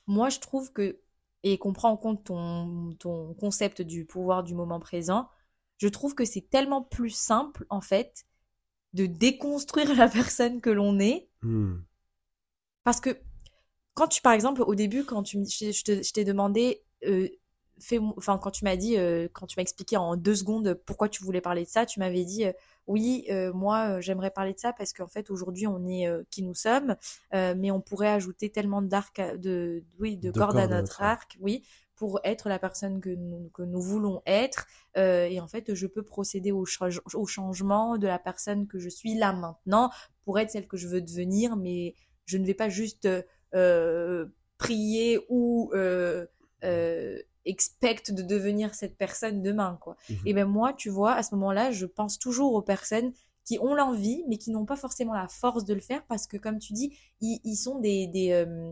[0.07, 0.99] moi je trouve que,
[1.43, 5.29] et qu'on prend en compte ton, ton concept du pouvoir du moment présent,
[5.79, 8.25] je trouve que c'est tellement plus simple en fait
[8.93, 11.29] de déconstruire la personne que l'on est.
[11.43, 11.77] Hmm.
[12.85, 13.19] Parce que
[13.95, 17.29] quand tu, par exemple, au début, quand tu, je t'ai demandé, euh,
[17.81, 21.09] fais, enfin, quand tu m'as dit, euh, quand tu m'as expliqué en deux secondes pourquoi
[21.09, 22.53] tu voulais parler de ça, tu m'avais dit, euh,
[22.87, 26.23] oui, euh, moi, euh, j'aimerais parler de ça parce qu'en fait, aujourd'hui, on est euh,
[26.31, 26.97] qui nous sommes,
[27.35, 30.83] euh, mais on pourrait ajouter tellement d'arc, de, oui, de, De cordes à cordes à
[30.83, 31.37] notre arc.
[31.41, 31.63] oui,
[31.97, 34.67] pour être la personne que nous, que nous voulons être.
[34.97, 38.79] Euh, et en fait, je peux procéder au, change- au changement de la personne que
[38.79, 39.91] je suis là maintenant
[40.25, 43.09] pour être celle que je veux devenir, mais je ne vais pas juste
[44.59, 46.27] prier ou euh,
[47.49, 49.97] euh, expect de devenir cette personne demain, quoi.
[50.11, 50.17] Mhm.
[50.27, 53.13] Et ben moi, tu vois, à ce moment-là, je pense toujours aux personnes
[53.45, 56.37] qui ont l'envie, mais qui n'ont pas forcément la force de le faire parce que,
[56.37, 58.71] comme tu dis, ils, ils sont des, des, euh,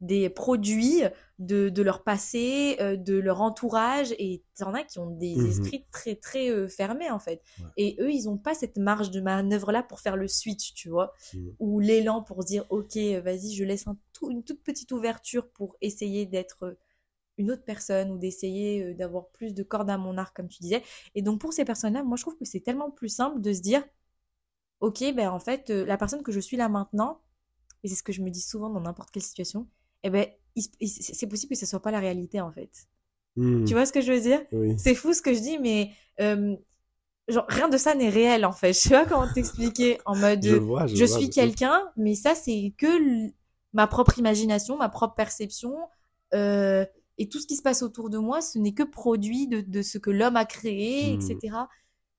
[0.00, 1.02] des produits
[1.38, 5.10] de, de leur passé, euh, de leur entourage, et il y en a qui ont
[5.10, 5.46] des Mhm.
[5.46, 7.42] esprits très, très euh, fermés, en fait.
[7.60, 7.66] Ouais.
[7.76, 11.12] Et eux, ils n'ont pas cette marge de manœuvre-là pour faire le switch, tu vois
[11.34, 11.54] Mhm.
[11.60, 15.76] ou l'élan pour dire ok vas-y je laisse un tout- une toute petite ouverture pour
[15.82, 16.76] essayer d'être
[17.38, 20.62] une autre personne ou d'essayer euh, d'avoir plus de cordes à mon arc comme tu
[20.62, 20.82] disais
[21.14, 23.52] et donc pour ces personnes là moi je trouve que c'est tellement plus simple de
[23.52, 23.84] se dire
[24.80, 27.20] ok ben en fait euh, la personne que je suis là maintenant
[27.84, 29.68] et c'est ce que je me dis souvent dans n'importe quelle situation
[30.04, 30.26] eh ben
[30.82, 32.70] c'est possible que ce soit pas la réalité en fait
[33.38, 33.64] Hmm.
[33.66, 34.40] tu vois ce que je veux dire?
[34.52, 34.76] Oui.
[34.78, 36.56] c'est fou ce que je dis, mais euh,
[37.28, 38.72] genre, rien de ça n'est réel en fait.
[38.74, 42.14] Je sais pas comment t'expliquer en mode Je vois, je, je vois, suis quelqu'un, mais
[42.14, 42.88] ça c'est que
[43.72, 45.76] ma propre imagination, ma propre perception.
[46.34, 46.86] euh,
[47.18, 49.82] et tout ce qui se passe autour de moi, ce n'est que produit de, de
[49.82, 51.20] ce que l'homme a créé, Hmm.
[51.20, 51.68] etc.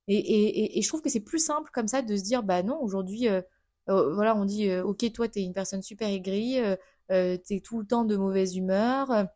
[0.08, 2.44] Et, et, et, et je trouve que c'est plus simple comme ça de se dire,
[2.44, 3.42] bah non, aujourd'hui, euh,
[3.90, 6.76] euh, voilà, on dit, euh, ok, toi, t'es une personne super aigrie, euh,
[7.12, 9.28] euh, t'es tout le temps de mauvaise humeur,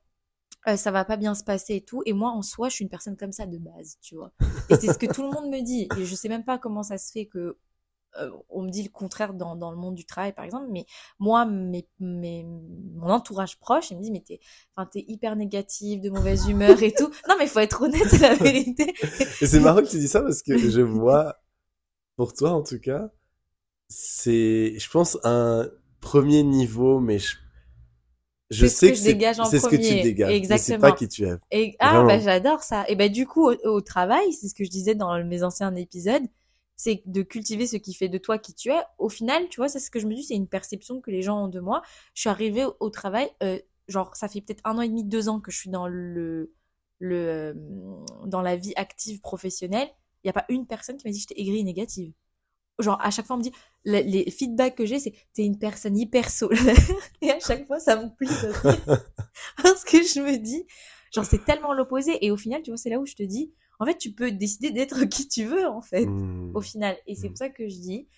[0.76, 2.04] ça va pas bien se passer et tout.
[2.06, 4.32] Et moi, en soi, je suis une personne comme ça de base, tu vois.
[4.69, 5.88] Et c'est ce que tout le monde me dit.
[5.97, 7.58] Et je sais même pas comment ça se fait que
[8.19, 10.67] euh, on me dit le contraire dans, dans le monde du travail, par exemple.
[10.71, 10.86] Mais
[11.19, 14.39] moi, mes, mes, mon entourage proche, il me dit, mais t'es,
[15.08, 17.10] hyper négative, de mauvaise humeur et tout.
[17.30, 18.93] Non, mais faut être honnête, c'est la vérité.
[19.41, 21.38] Et c'est marrant que tu dis ça parce que je vois,
[22.15, 23.10] pour toi en tout cas,
[23.88, 25.69] c'est, je pense, un
[26.00, 27.36] premier niveau, mais je,
[28.50, 30.30] je sais que que c'est ce que tu dégages.
[30.30, 30.80] mais c'est Exactement.
[30.80, 31.36] pas qui tu es.
[31.52, 32.08] Et ah Vraiment.
[32.08, 32.84] bah j'adore ça.
[32.89, 35.74] Et bah du coup au, au travail, c'est ce que je disais dans mes anciens
[35.76, 36.24] épisodes,
[36.84, 38.82] c'est de cultiver ce qui fait de toi qui tu es.
[38.98, 41.22] Au final, tu vois, c'est ce que je me dis, c'est une perception que les
[41.22, 41.84] gens ont de moi.
[42.15, 45.04] Je suis arrivée au, au travail, euh, genre ça fait peut-être un an et demi,
[45.04, 46.52] deux ans que je suis dans le
[46.98, 47.54] le euh,
[48.26, 49.89] dans la vie active professionnelle.
[50.24, 52.13] Il y a pas une personne qui m'a dit que j'étais aigrie et négative.
[52.80, 53.54] Genre à chaque fois on me dit
[53.86, 56.76] les, les feedbacks que j'ai c'est t'es une personne hyper solaire
[57.22, 58.28] et à chaque fois ça me plie
[59.62, 60.65] parce que je me dis
[61.13, 63.54] genre c'est tellement l'opposé et au final tu vois c'est là où je te dis
[63.82, 66.54] en fait tu peux décider d'être qui tu veux en fait Hmm.
[66.54, 67.32] au final et c'est Mm.
[67.32, 68.10] pour ça que je dis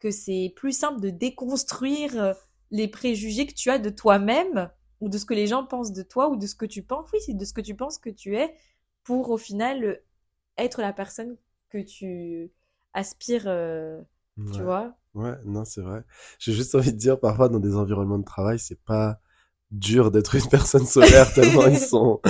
[0.00, 2.34] que c'est plus simple de déconstruire euh,
[2.72, 6.02] les préjugés que tu as de toi-même ou de ce que les gens pensent de
[6.04, 8.10] toi ou de ce que tu penses oui c'est de ce que tu penses que
[8.10, 8.54] tu es
[9.04, 10.02] pour au final
[10.58, 11.36] être la personne
[11.70, 12.52] que tu
[12.94, 14.00] aspires euh,
[14.52, 16.04] tu vois Ouais, non, c'est vrai.
[16.38, 19.20] J'ai juste envie de dire, parfois, dans des environnements de travail, c'est pas
[19.70, 22.20] dur d'être une personne solaire tellement ils sont,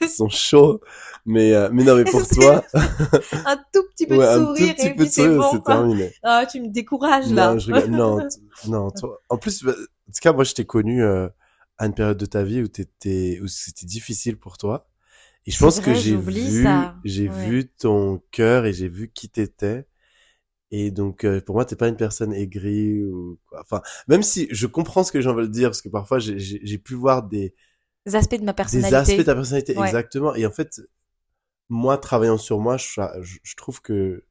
[0.00, 0.80] ils sont chauds.
[1.24, 4.56] Mais, euh, mais non, mais pour toi, un tout petit peu ouais, de un tout
[4.56, 6.12] sourire petit et peu de sourire, bon c'est terminé.
[6.24, 7.52] Ah, tu me décourages là.
[7.52, 7.90] Non, je rigole.
[7.90, 8.18] Non,
[8.66, 9.20] non, toi.
[9.28, 11.28] En plus, bah, en tout cas, moi, je t'ai connu euh,
[11.78, 14.88] à une période de ta vie où t'étais, où c'était difficile pour toi.
[15.46, 16.66] Et je pense que j'ai vu,
[17.04, 17.34] j'ai Ouais.
[17.46, 19.86] vu ton cœur et j'ai vu qui t'étais.
[20.72, 23.60] Et donc, euh, pour moi, t'es pas une personne aigrie ou quoi.
[23.60, 26.78] Enfin, même si je comprends ce que les gens veulent dire, parce que parfois, j'ai-
[26.78, 27.54] pu voir des,
[28.06, 28.96] Des aspects de ma des personnalité.
[28.96, 29.86] aspects de ta personnalité, Ouais.
[29.86, 30.34] exactement.
[30.34, 30.80] Et en fait,
[31.68, 33.00] moi, travaillant sur moi, je,
[33.42, 34.24] je, trouve que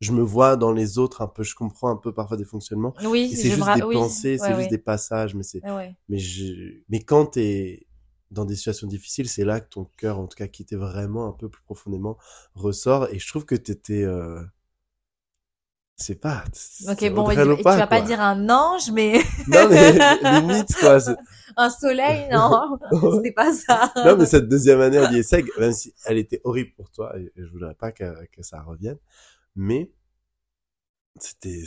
[0.00, 2.94] je me vois dans les autres un peu, je comprends un peu parfois des fonctionnements.
[3.04, 5.62] Oui, c'est juste des pensées, c'est juste des passages, mais c'est,
[6.08, 7.86] mais je, mais quand t'es
[8.30, 11.28] dans des situations difficiles, c'est là que ton cœur, en tout cas, qui était vraiment
[11.28, 12.16] un peu plus profondément,
[12.54, 13.08] ressort.
[13.12, 14.42] Et je trouve que t'étais, euh,
[16.02, 16.44] c'est pas.
[16.88, 19.20] Ok, bon, tu, vas pas dire un ange, mais.
[19.46, 20.98] non, mais limite, quoi.
[21.56, 22.78] Un soleil, non.
[23.14, 23.92] C'était pas ça.
[23.96, 27.32] non, mais cette deuxième année à l'IESEG, même si elle était horrible pour toi, et
[27.36, 28.98] je voudrais pas que, que ça revienne,
[29.54, 29.90] mais
[31.20, 31.62] c'était,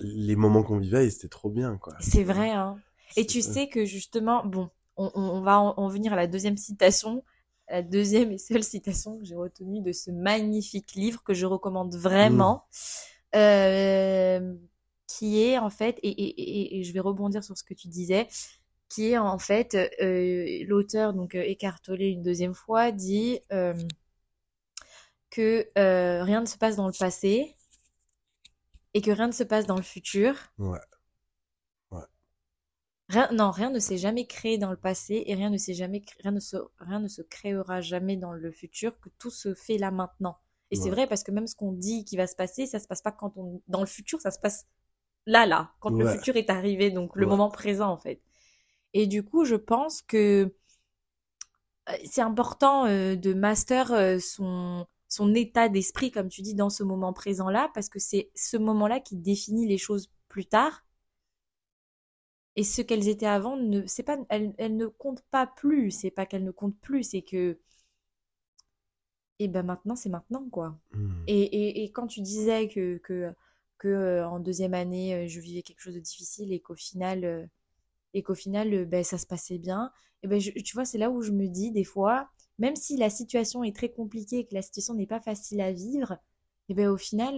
[0.00, 1.94] les moments qu'on vivait, c'était trop bien, quoi.
[2.00, 2.78] C'est vrai, hein.
[3.16, 7.24] Et tu sais que justement, bon, on, on va en, venir à la deuxième citation,
[7.70, 11.94] la deuxième et seule citation que j'ai retenue de ce magnifique livre que je recommande
[11.94, 12.64] vraiment.
[12.70, 13.17] Mmh.
[13.34, 14.54] Euh,
[15.06, 18.28] qui est en fait, et, et, et, je vais rebondir sur ce que tu disais,
[18.88, 23.74] qui est en fait euh, l'auteur donc euh, écartolé une deuxième fois dit euh,
[25.30, 27.54] que euh, rien ne se passe dans le passé
[28.94, 30.34] et que rien ne se passe dans le futur.
[30.58, 30.78] Ouais.
[33.08, 36.02] Rien, non, rien ne s'est jamais créé dans le passé et rien ne s'est jamais
[36.20, 39.78] rien ne se rien ne se créera jamais dans le futur que tout se fait
[39.78, 40.38] là maintenant.
[40.70, 42.86] Et c'est vrai parce que même ce qu'on dit qui va se passer, ça se
[42.86, 44.66] passe pas quand on dans le futur, ça se passe
[45.26, 48.20] là là, quand le futur est arrivé, donc le moment présent en fait.
[48.94, 50.54] Et du coup, je pense que
[51.90, 56.68] euh, c'est important euh, de master euh, son son état d'esprit comme tu dis dans
[56.70, 60.84] ce moment présent là parce que c'est ce moment-là qui définit les choses plus tard.
[62.56, 66.10] Et ce qu'elles étaient avant ne c'est pas elles, elles ne comptent pas plus, c'est
[66.10, 67.58] pas qu'elles ne comptent plus, c'est que
[69.38, 70.78] et ben maintenant c'est maintenant quoi.
[70.92, 71.10] Mmh.
[71.26, 73.32] Et, et, et, quand tu disais que, que,
[73.78, 77.24] que euh, en deuxième année euh, je vivais quelque chose de difficile et qu'au final
[77.24, 77.46] euh,
[78.14, 81.22] et qu'au final ben ça se passait bien, et ben tu vois c'est là où
[81.22, 84.62] je me dis des fois même si la situation est très compliquée et que la
[84.62, 86.16] situation n'est pas facile à vivre,
[86.68, 87.36] et ben au final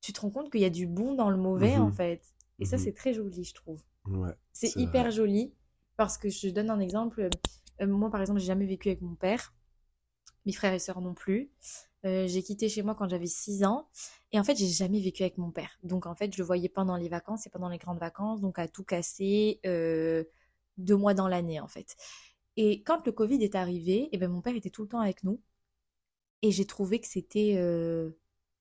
[0.00, 2.22] tu te rends compte qu'il y a du bon dans le mauvais en mmh fait.
[2.58, 3.82] Et ça mmh c'est très joli je trouve.
[4.06, 5.52] Ouais, c'est hyper joli
[5.96, 7.28] parce que je donne un exemple.
[7.80, 9.54] moi par exemple j'ai jamais vécu avec mon père
[10.46, 11.50] mes frères et sœurs non plus.
[12.04, 13.88] Euh, j'ai quitté chez moi quand j'avais 6 ans.
[14.32, 15.78] Et en fait, j'ai jamais vécu avec mon père.
[15.82, 18.40] Donc en fait, je le voyais pendant les vacances et pendant les grandes vacances.
[18.40, 20.24] Donc à tout casser, euh,
[20.78, 21.96] deux mois dans l'année en fait.
[22.56, 25.00] Et quand le Covid est arrivé, et eh ben mon père était tout le temps
[25.00, 25.40] avec nous.
[26.42, 27.54] Et j'ai trouvé que c'était...
[27.56, 28.10] Euh...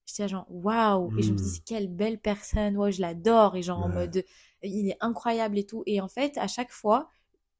[0.05, 1.17] J'étais genre, waouh!
[1.17, 1.63] Et je me dis, mmh.
[1.65, 3.55] quelle belle personne, ouais, je l'adore.
[3.55, 4.23] Et genre en mode,
[4.61, 5.83] il est incroyable et tout.
[5.87, 7.09] Et en fait, à chaque fois,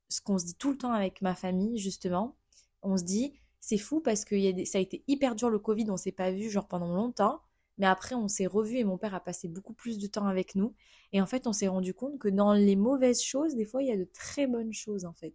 [0.10, 2.38] ce qu'on se dit tout le temps avec ma famille, justement,
[2.84, 3.34] on se dit,
[3.66, 6.52] c'est fou parce que ça a été hyper dur le Covid, on s'est pas vu
[6.52, 7.42] genre pendant longtemps.
[7.80, 10.54] Mais après, on s'est revu et mon père a passé beaucoup plus de temps avec
[10.54, 10.76] nous.
[11.14, 13.90] Et en fait, on s'est rendu compte que dans les mauvaises choses, des fois, il
[13.90, 15.34] y a de très bonnes choses, en fait.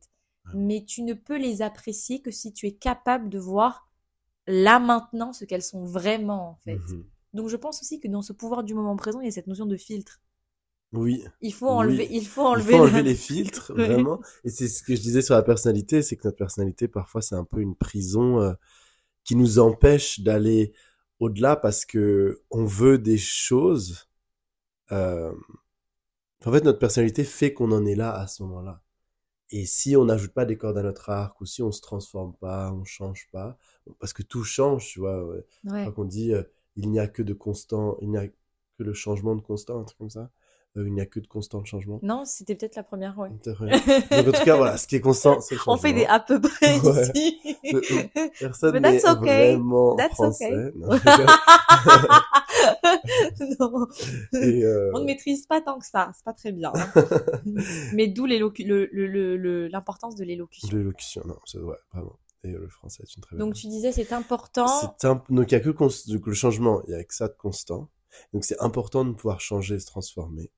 [0.55, 3.91] Mais tu ne peux les apprécier que si tu es capable de voir
[4.47, 6.79] là maintenant ce qu'elles sont vraiment, en fait.
[6.79, 9.33] Mmh Donc, je pense aussi que dans ce pouvoir du moment présent, il y a
[9.33, 10.21] cette notion de filtre.
[10.93, 11.25] Oui.
[11.41, 14.21] Il faut enlever, il faut enlever, il faut enlever les filtres, vraiment.
[14.45, 17.37] Et c'est ce que je disais sur la personnalité, c'est que notre personnalité, parfois, c'est
[17.37, 18.53] un peu une prison euh,
[19.25, 20.73] qui nous empêche d'aller
[21.21, 24.09] au-delà parce que on veut des choses.
[24.91, 25.33] Euh...
[26.45, 28.83] En fait, notre personnalité fait qu'on en est là à ce moment-là.
[29.51, 32.35] Et si on n'ajoute pas des cordes à notre arc, ou si on se transforme
[32.37, 33.59] pas, on change pas,
[33.99, 35.25] parce que tout change, tu vois.
[35.27, 35.45] Ouais.
[35.65, 35.93] ouais.
[35.97, 36.43] on dit, euh,
[36.77, 38.35] il n'y a que de constant, il n'y a que
[38.79, 40.31] le changement de constant, un truc comme ça.
[40.77, 41.99] Euh, il n'y a que de constants changements.
[42.03, 43.31] Non, c'était peut-être la première, ouais.
[43.45, 45.73] Donc, en tout cas, voilà, ce qui est constant, c'est le changement.
[45.75, 46.77] On fait des à peu près
[47.13, 47.41] ici.
[48.39, 49.57] Personne n'est okay.
[49.57, 50.73] vraiment that's français.
[50.77, 51.27] Okay.
[53.59, 53.87] Non,
[54.35, 54.91] Et euh...
[54.95, 56.73] On ne maîtrise pas tant que ça, c'est pas très bien.
[56.75, 57.05] Hein.
[57.95, 60.77] Mais d'où l'importance le, le, le, de l'élocution.
[60.77, 62.19] L'élocution, non, c'est ouais, vraiment.
[62.45, 64.67] Et le français est une très Donc tu disais c'est important.
[65.31, 67.89] Donc il n'y a que le changement, il n'y a que ça de constant.
[68.33, 70.51] Donc c'est important de pouvoir changer et se transformer.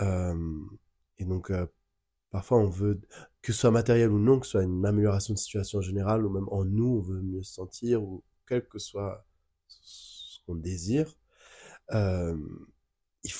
[0.00, 1.52] Et donc,
[2.30, 3.00] parfois, on veut,
[3.42, 6.30] que ce soit matériel ou non, que ce soit une amélioration de situation générale, ou
[6.30, 9.26] même en nous, on veut mieux se sentir, ou quel que soit
[9.68, 11.14] ce qu'on désire,
[11.92, 12.36] euh,
[13.22, 13.32] il,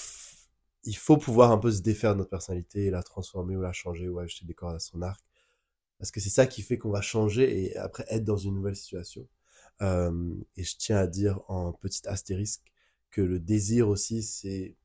[0.84, 3.72] il, faut pouvoir un peu se défaire de notre personnalité, et la transformer, ou la
[3.72, 5.20] changer, ou ajouter des cordes à son arc.
[5.98, 8.76] Parce que c'est ça qui fait qu'on va changer et après être dans une nouvelle
[8.76, 9.26] situation.
[9.82, 12.72] Euh, et je tiens à dire en petit astérisque
[13.10, 14.76] que le désir aussi, c'est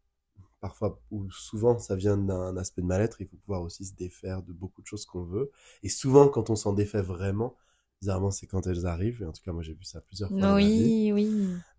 [0.61, 4.41] parfois ou souvent ça vient d'un aspect de mal-être, il faut pouvoir aussi se défaire
[4.43, 5.51] de beaucoup de choses qu'on veut.
[5.83, 7.55] Et souvent, quand on s'en défait vraiment,
[8.01, 9.21] bizarrement, c'est quand elles arrivent.
[9.21, 10.55] Et en tout cas, moi, j'ai vu ça plusieurs fois.
[10.55, 11.29] Oui, oui.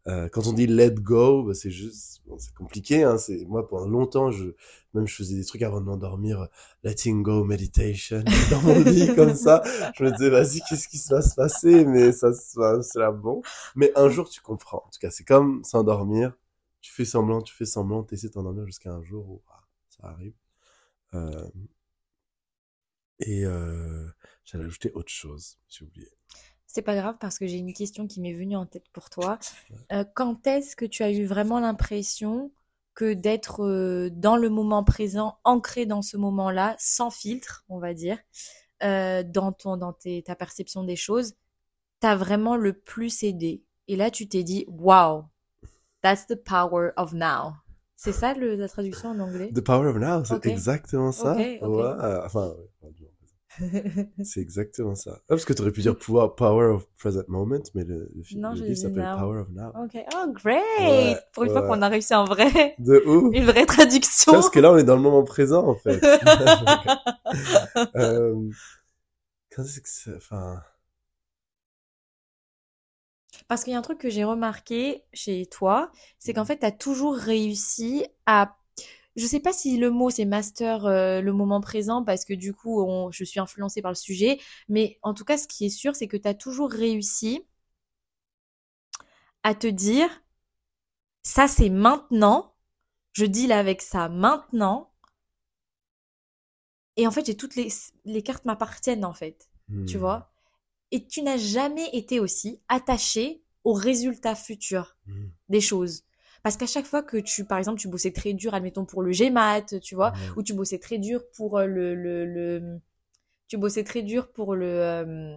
[0.07, 3.03] Euh, quand on dit let go, bah, c'est juste, bon, c'est compliqué.
[3.03, 4.49] Hein, c'est moi pendant longtemps, je
[4.95, 6.47] même je faisais des trucs avant de m'endormir, euh,
[6.85, 9.63] letting go meditation dans mon lit comme ça.
[9.95, 11.85] Je me disais vas-y, qu'est-ce qui va se passer?
[11.85, 13.43] Mais ça, ça c'est là bon.
[13.77, 14.79] Mais un jour, tu comprends.
[14.87, 16.33] En tout cas, c'est comme s'endormir.
[16.81, 20.09] Tu fais semblant, tu fais semblant, t'essaies de t'endormir jusqu'à un jour où ah, ça
[20.09, 20.35] arrive.
[21.15, 21.49] Euh,
[23.19, 24.09] et euh,
[24.45, 26.09] j'allais ajouter autre chose, j'ai oublié.
[26.67, 29.39] C'est pas grave parce que j'ai une question qui m'est venue en tête pour toi.
[29.93, 32.53] Euh, quand est-ce que tu as eu vraiment l'impression
[32.95, 38.19] que d'être dans le moment présent, ancré dans ce moment-là, sans filtre, on va dire,
[38.81, 41.35] dans ton, dans tes, ta perception des choses,
[41.99, 43.65] t'a vraiment le plus aidé?
[43.89, 45.25] Et là, tu t'es dit, wow,
[46.03, 47.55] that's the power of now.
[47.97, 49.51] C'est ça le, la traduction en anglais?
[49.55, 51.35] The power of now, c'est exactement ça.
[51.35, 52.55] Ouais, euh, enfin,
[54.23, 55.19] c'est exactement ça.
[55.23, 58.23] Ah, parce que tu aurais pu dire power, power of present moment, mais le, le
[58.23, 58.43] film
[58.75, 59.17] s'appelle.
[59.19, 59.71] Power of now.
[59.83, 60.63] Ok, oh great!
[60.81, 64.33] Ouais, Pour une fois qu'on a réussi en vrai, De où une vraie traduction.
[64.33, 66.03] Parce que là, on est dans le moment présent, en fait.
[67.97, 68.51] euh,
[69.55, 70.63] quand est-ce que c'est, enfin,
[73.51, 76.67] Parce qu'il y a un truc que j'ai remarqué chez toi, c'est qu'en fait, tu
[76.67, 78.57] as toujours réussi à...
[79.17, 82.55] Je sais pas si le mot c'est master euh, le moment présent parce que du
[82.55, 85.71] coup on, je suis influencée par le sujet, mais en tout cas ce qui est
[85.71, 87.43] sûr c'est que tu as toujours réussi
[89.43, 90.09] à te dire
[91.23, 92.55] ça c'est maintenant,
[93.13, 94.93] je deal avec ça maintenant.
[96.97, 97.69] Et en fait j'ai toutes les,
[98.05, 99.49] les cartes m'appartiennent en fait
[99.87, 100.30] tu hmm, vois?
[100.93, 106.03] Et tu n'as jamais été aussi attaché aux résultats futurs hmm, des choses.
[106.43, 109.13] Parce qu'à chaque fois que tu, par exemple, tu bossais très dur, admettons pour le
[109.13, 112.81] GMAT, tu vois, ou tu bossais très dur pour euh, le, le, le
[113.49, 115.37] tu bossais très dur pour le, euh,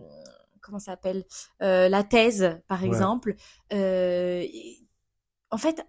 [0.61, 1.25] comment ça s'appelle,
[1.61, 2.89] euh, la thèse, par Ouais.
[2.95, 3.35] exemple.
[3.73, 4.45] Euh,
[5.51, 5.85] en fait,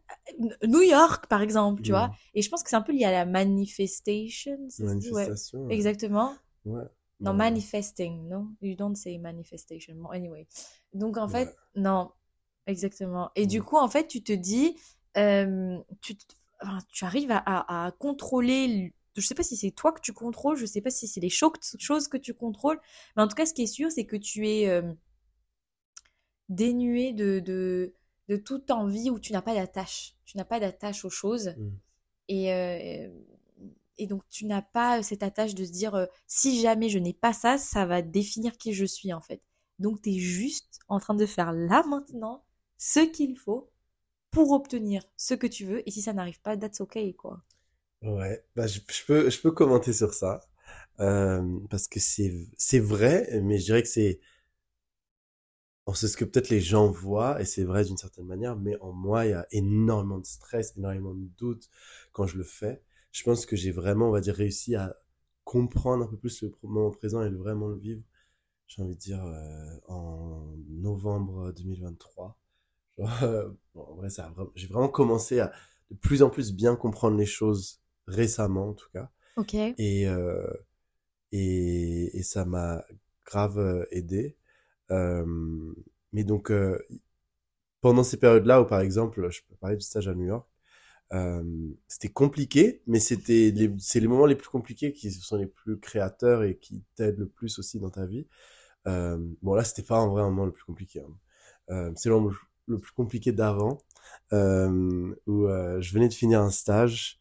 [0.67, 1.93] New York, par exemple, tu Hmm.
[1.93, 2.13] vois.
[2.35, 4.59] Et je pense que c'est un peu lié à la manifestation.
[4.79, 4.87] ouais.
[4.87, 5.67] Manifestation.
[5.67, 5.75] ouais.
[5.75, 6.37] Exactement.
[6.67, 6.85] Ouais.
[7.21, 7.39] Non, Ouais.
[7.39, 8.49] manifesting, non?
[8.61, 9.95] You don't say manifestation.
[9.97, 10.47] Bon, anyway.
[10.93, 11.55] Donc, en fait, Ouais.
[11.77, 12.11] non,
[12.67, 13.31] exactement.
[13.37, 13.65] Et du Mm.
[13.65, 14.77] coup, en fait, tu te dis,
[15.17, 19.71] euh, tu, te- enfin, tu arrives à, à, à contrôler, je sais pas si c'est
[19.71, 22.81] toi que tu contrôles, je sais pas si c'est les cho- choses que tu contrôles,
[23.17, 24.93] mais en tout cas, ce qui est sûr, c'est que tu es euh,
[26.49, 27.95] dénué de, de,
[28.29, 30.15] de toute envie où tu n'as pas d'attache.
[30.25, 31.55] Tu n'as pas d'attache aux choses.
[31.57, 31.69] Mm.
[32.29, 33.09] Et, euh,
[33.99, 37.13] et donc, tu n'as pas cette attache de se dire, euh, si jamais je n'ai
[37.13, 39.43] pas ça, ça va définir qui je suis, en fait.
[39.79, 42.45] Donc, tu es juste en train de faire là, maintenant,
[42.79, 43.71] ce qu'il faut
[44.31, 45.89] pour obtenir ce que tu veux.
[45.89, 47.43] Et si ça n'arrive pas, that's okay, quoi.
[48.03, 50.41] Ouais, bah, je, peux, je peux commenter sur ça.
[51.01, 54.21] Euh, parce que c'est, vrai, mais je dirais que c'est,
[55.95, 58.93] c'est ce que peut-être les gens voient, et c'est vrai d'une certaine manière, mais en
[58.93, 61.69] moi, il y a énormément de stress, énormément de doutes
[62.13, 62.83] quand je le fais.
[63.15, 64.93] Je pense que j'ai vraiment, on va dire, réussi à
[65.45, 68.03] comprendre un peu plus le moment présent et le vraiment le vivre.
[68.67, 72.37] J'ai envie de dire, euh, en novembre 2023.
[72.99, 75.53] Genre, euh, bon, en vrai, ça a vraiment, j'ai vraiment commencé à
[75.93, 79.13] de plus en plus bien comprendre les choses récemment, en tout cas.
[79.37, 79.55] Ok.
[79.55, 80.45] Et, euh,
[81.31, 82.85] et, et ça m'a
[83.25, 84.37] grave euh, aidé.
[84.91, 85.73] Euh,
[86.13, 86.79] mais donc, euh,
[87.81, 90.49] pendant ces périodes-là, où par exemple, je peux parler du stage à New York,
[91.89, 96.43] c'était compliqué, mais c'était c'est les moments les plus compliqués qui sont les plus créateurs
[96.45, 98.27] et qui t'aident le plus aussi dans ta vie.
[98.87, 101.01] Euh, bon, là, c'était pas en vrai un moment le plus compliqué.
[101.01, 101.17] hein.
[101.71, 102.31] Euh, c'est le moment
[102.67, 103.79] le plus compliqué d'avant,
[104.33, 107.19] euh, où euh, je venais de finir un stage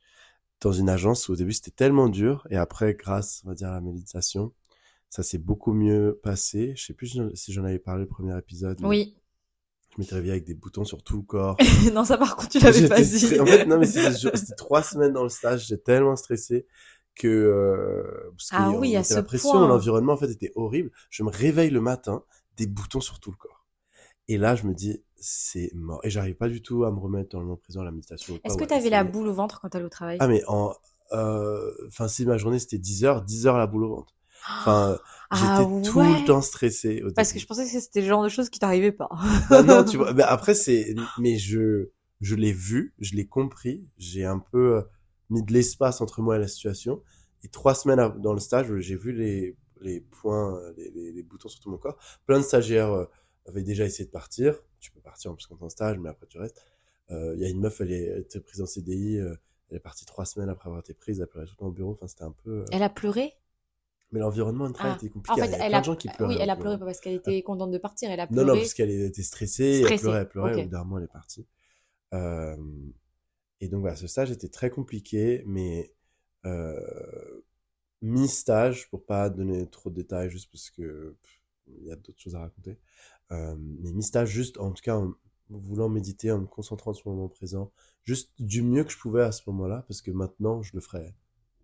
[0.61, 3.69] dans une agence où au début c'était tellement dur et après grâce on va dire
[3.69, 4.53] à la méditation
[5.09, 8.81] ça s'est beaucoup mieux passé je sais plus si j'en avais parlé le premier épisode
[8.83, 9.15] Oui.
[9.95, 11.57] Je m'étais réveillé avec des boutons sur tout le corps.
[11.93, 13.39] Non, ça, par contre, tu l'avais pas dit.
[13.39, 16.65] en fait non mais c'était trois semaines dans le stage j'étais tellement stressé
[17.15, 20.91] que euh, parce Ah qu'on oui, à ce la pression l'environnement en fait était horrible.
[21.11, 22.23] Je me réveille le matin
[22.57, 23.65] des boutons sur tout le corps.
[24.27, 25.99] Et là je me dis c'est mort.
[26.03, 28.39] Et j'arrive pas du tout à me remettre dans le moment présent à la méditation
[28.43, 30.17] Est-ce que tu avais la boule au ventre quand t'allais au travail?
[30.19, 30.73] Ah, mais en,
[31.11, 34.13] euh, enfin, si ma journée c'était 10 heures, 10 heures la boule au ventre.
[34.59, 38.07] Enfin, Ah j'étais tout le temps stressé au Parce que je pensais que c'était le
[38.07, 39.09] genre de choses qui t'arrivaient pas.
[39.49, 41.89] Bah non, tu vois, mais après c'est, mais je,
[42.21, 44.81] je l'ai vu, je l'ai compris, j'ai un peu euh,
[45.29, 47.01] mis de l'espace entre moi et la situation.
[47.43, 51.23] Et trois semaines dans le stage, j'ai vu les, les points, euh, les, les, les
[51.23, 51.97] boutons sur tout mon corps.
[52.25, 53.05] Plein de stagiaires euh,
[53.47, 54.55] avaient déjà essayé de partir.
[54.79, 56.61] Tu peux partir en plus quand t'es en stage, mais après tu restes.
[57.11, 59.35] Euh, Il y a une meuf, elle est- elle était prise en CDI, euh,
[59.69, 61.71] elle est partie trois semaines après avoir été prise, elle pleurait tout le temps au
[61.71, 61.91] bureau.
[61.93, 62.51] Enfin, c'était un peu.
[62.61, 63.33] euh, Elle a pleuré?
[64.13, 64.97] Mais l'environnement de travail Ah.
[64.97, 65.41] était compliqué.
[65.41, 66.35] En Il y fait, a elle plein a, de gens qui pleuraient.
[66.35, 68.43] oui, elle a pleuré pas parce qu'elle était contente de partir, elle a Non, non,
[68.43, 68.59] pleuré.
[68.59, 70.59] parce qu'elle était stressée, elle Stressée, pleurait, elle pleurait, ok.
[70.59, 71.45] au bout d'un moment, elle est partie.
[72.13, 72.55] Euh,
[73.59, 75.93] et donc, voilà, ce stage était très compliqué, mais
[76.45, 77.41] euh,
[78.01, 81.15] mi-stage, pour pas donner trop de détails, juste parce que
[81.67, 82.77] il y a d'autres choses à raconter,
[83.31, 85.13] euh, mais mi-stage, juste, en tout cas, en
[85.49, 87.71] voulant méditer, en me concentrant sur le moment présent,
[88.03, 91.15] juste du mieux que je pouvais à ce moment-là, parce que maintenant, je le ferais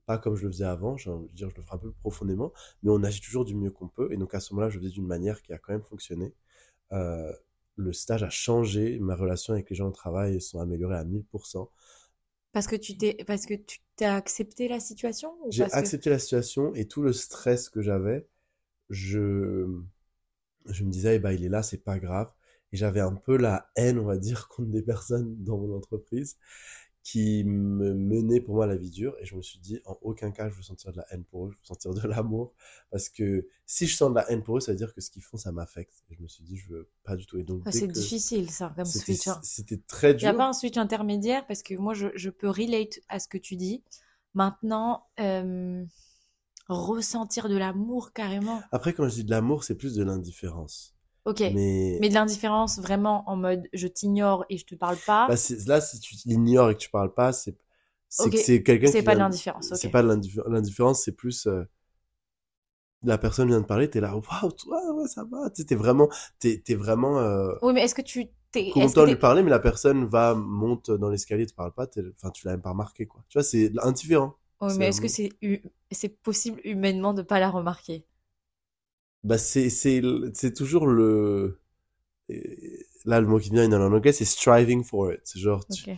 [0.09, 2.51] pas comme je le faisais avant, envie de dire, je le ferai un peu profondément,
[2.81, 4.81] mais on agit toujours du mieux qu'on peut, et donc à ce moment-là, je le
[4.81, 6.33] faisais d'une manière qui a quand même fonctionné.
[6.93, 7.31] Euh,
[7.75, 11.69] le stage a changé, ma relation avec les gens au travail sont améliorées à 1000%.
[12.53, 15.75] Parce que tu t'es, parce que tu t'es accepté la situation J'ai que...
[15.75, 18.27] accepté la situation et tout le stress que j'avais,
[18.89, 19.67] je,
[20.65, 22.33] je me disais, eh ben, il est là, c'est pas grave.
[22.71, 26.39] Et j'avais un peu la haine, on va dire, contre des personnes dans mon entreprise
[27.03, 29.15] qui me menaient pour moi la vie dure.
[29.19, 31.47] Et je me suis dit, en aucun cas, je veux sentir de la haine pour
[31.47, 32.53] eux, je veux sentir de l'amour.
[32.91, 35.09] Parce que si je sens de la haine pour eux, ça veut dire que ce
[35.09, 36.03] qu'ils font, ça m'affecte.
[36.09, 37.37] Et je me suis dit, je veux pas du tout.
[37.37, 39.27] Et donc, Ah, c'est difficile ça comme switch.
[39.27, 39.39] hein.
[39.43, 40.37] c'était très Il n'y a dur.
[40.37, 43.55] pas un switch intermédiaire parce que moi je, je peux relate à ce que tu
[43.55, 43.83] dis.
[44.35, 45.83] Maintenant, euh,
[46.67, 48.61] ressentir de l'amour carrément.
[48.71, 50.95] Après, quand je dis de l'amour, c'est plus de l'indifférence.
[51.29, 51.43] Ok.
[51.53, 51.99] Mais...
[51.99, 55.27] Mais, de l'indifférence vraiment en mode je t'ignore et je te parle pas.
[55.27, 57.55] Bah, c'est- là, si tu l'ignores et que tu parles pas, c'est
[58.09, 59.81] c'est c'est quelqu'un c'est qui pas de l'indifférence, ok.
[59.81, 61.63] C'est pas de l'indiff- l'indifférence, c'est plus euh,
[63.03, 66.09] la personne vient de parler, t'es là, waouh, toi, ouais, ça va, t'es vraiment,
[66.39, 68.67] t'es vraiment euh, Oui, mais est-ce que tu t'es.
[68.79, 71.87] Est-ce content de lui parler, mais la personne va monte dans l'escalier, te parle pas,
[72.15, 73.23] enfin, tu l'as même pas remarqué, quoi.
[73.29, 74.35] Tu vois, c'est indifférent.
[74.61, 75.29] Oui, c'est mais est-ce que c'est
[75.91, 78.05] c'est possible humainement de pas la remarquer?
[79.23, 80.01] Bah, c'est c'est
[80.33, 81.59] c'est toujours le
[82.31, 82.35] euh,
[83.05, 85.19] là le mot qui vient en anglais, c'est striving for it.
[85.23, 85.97] C'est genre, tu- Ok.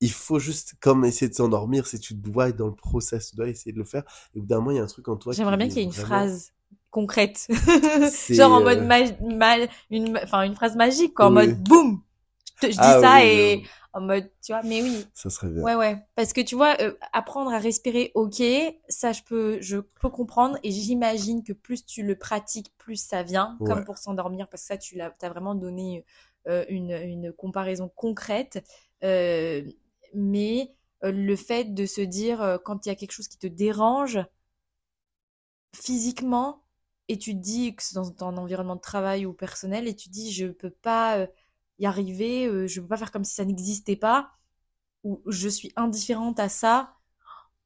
[0.00, 3.36] il faut juste comme essayer de s'endormir, c'est tu dois être dans le process, tu
[3.36, 4.02] dois essayer de le faire.
[4.34, 5.32] Et au bout d'un moment, il y a un truc en toi.
[5.32, 6.52] J'aimerais bien est qu'il y ait une vraiment- phrase
[6.90, 7.46] concrète.
[8.30, 11.46] Genre en euh, mode ma- mal, une, enfin une phrase magique, quoi, en Oui.
[11.46, 12.00] mode boum.
[12.62, 15.10] Je, te- je dis Ah ça oui, et oui, en mode, tu vois, mais oui.
[15.14, 15.66] ça serait bien.
[15.66, 15.98] Ouais, ouais.
[16.16, 18.42] Parce que tu vois, euh, apprendre à respirer, ok,
[18.88, 23.22] ça je peux, je peux comprendre et j'imagine que plus tu le pratiques, plus ça
[23.22, 23.64] vient, Ouais.
[23.64, 26.04] comme pour s'endormir, parce que ça, tu l'as, t'as vraiment donné
[26.48, 28.62] euh, une, une comparaison concrète.
[29.02, 29.62] Euh,
[30.14, 30.72] mais
[31.04, 33.46] euh, le fait de se dire, euh, quand il y a quelque chose qui te
[33.46, 34.18] dérange
[35.74, 36.62] physiquement,
[37.08, 40.08] et tu te dis que c'est dans ton environnement de travail ou personnel, et tu
[40.08, 41.26] te dis, je peux pas euh,
[41.78, 44.30] y arriver, euh, je peux pas faire comme si ça n'existait pas,
[45.04, 46.94] ou je suis indifférente à ça,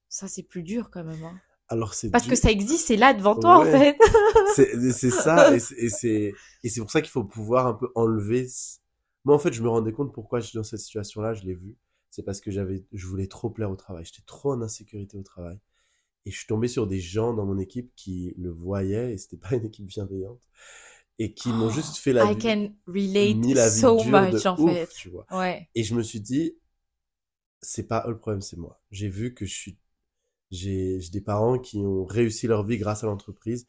[0.08, 1.22] ça c'est plus dur quand même.
[1.24, 1.40] hein.
[1.68, 3.96] Alors c'est Parce que ça existe, c'est là devant toi en fait.
[4.54, 6.32] c'est c'est ça et c'est
[6.64, 8.46] et c'est pour ça qu'il faut pouvoir un peu enlever
[9.24, 11.42] moi en fait je me rendais compte pourquoi je suis dans cette situation là je
[11.44, 11.76] l'ai vu
[12.10, 15.22] c'est parce que j'avais je voulais trop plaire au travail j'étais trop en insécurité au
[15.22, 15.58] travail
[16.26, 19.36] et je suis tombé sur des gens dans mon équipe qui le voyaient et c'était
[19.36, 20.40] pas une équipe bienveillante
[21.20, 24.28] et qui m'ont juste fait la I vie can relate mis la vie so dure
[24.28, 24.88] much de en ouf, fait.
[24.96, 25.68] tu vois Ouais.
[25.76, 26.56] et je me suis dit,
[27.62, 28.80] c'est pas eux le problème, c'est moi.
[28.90, 29.78] J'ai vu que je suis,
[30.50, 33.66] j'ai, j'ai des parents qui ont réussi leur vie grâce à l'entreprise.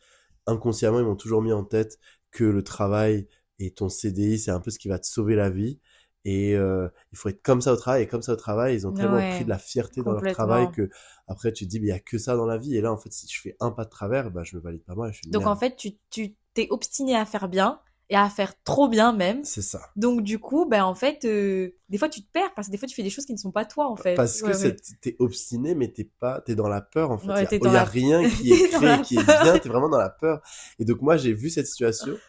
[0.48, 2.00] Inconsciemment, ils m'ont toujours mis en tête
[2.32, 3.28] que le travail
[3.60, 5.80] et ton CDI, c'est un peu ce qui va te sauver la vie.
[6.24, 8.04] Et euh, il faut être comme ça au travail.
[8.04, 10.22] Et comme ça au travail, ils ont tellement Ouais, pris de la fierté dans leur
[10.28, 10.90] travail que
[11.28, 12.76] après tu te dis, mais il y a que ça dans la vie.
[12.76, 14.84] Et là, en fait, si je fais un pas de travers, bah, je me valide
[14.84, 15.10] pas moi.
[15.10, 18.54] et Je Donc en fait, tu tu t'es obstiné à faire bien et à faire
[18.64, 19.44] trop bien même.
[19.44, 19.82] c'est ça.
[19.96, 22.78] Donc du coup, ben en fait, euh, des fois tu te perds parce que des
[22.78, 24.16] fois tu fais des choses qui ne sont pas toi en fait.
[24.16, 27.34] Parce que Ouais, t'es obstiné, mais t'es pas, t'es dans la peur, en fait.
[27.34, 29.98] Il y a, y la- rien qui est créé, qui est bien, t'es vraiment dans
[29.98, 30.42] la peur.
[30.80, 32.22] Et donc, moi, j'ai vu cette situation,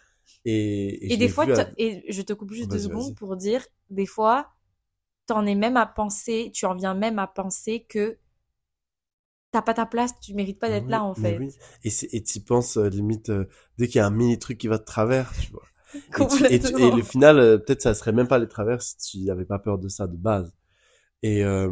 [0.44, 4.06] et, et, des fois, à- et je te coupe juste deux secondes pour dire, des
[4.06, 4.50] fois,
[5.26, 8.18] t'en es même à penser, tu en viens même à penser que
[9.52, 11.44] t'as pas ta place, tu mérites pas d'être Oui, là en fait.
[11.44, 11.54] oui.
[11.84, 13.46] Et t'y penses, euh, limite, euh,
[13.78, 15.66] dès qu'il y a un mini truc qui va de travers, tu vois.
[16.16, 16.78] Et, tu- et, tu- Complètement.
[16.78, 19.58] et le final, euh, peut-être ça serait même pas les travers si tu n'avais pas
[19.58, 20.54] peur de ça de base.
[21.22, 21.70] Et, euh,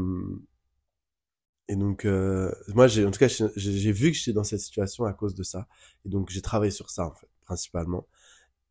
[1.69, 4.61] et donc, euh, moi, j'ai, en tout cas, j'ai, j'ai vu que j'étais dans cette
[4.61, 5.69] situation à cause de ça.
[6.05, 8.07] Et donc, j'ai travaillé sur ça, en fait, principalement.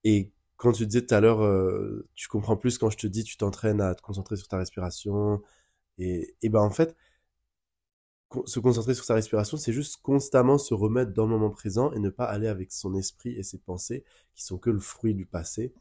[0.03, 3.23] Et quand tu disais tout à l'heure, euh, tu comprends plus quand je te dis,
[3.23, 5.41] tu t'entraînes à te concentrer sur ta respiration.
[5.97, 6.95] Et, et ben, en fait,
[8.45, 11.99] se concentrer sur sa respiration, c'est juste constamment se remettre dans le moment présent et
[11.99, 14.03] ne pas aller avec son esprit et ses pensées
[14.35, 15.73] qui sont que le fruit du passé.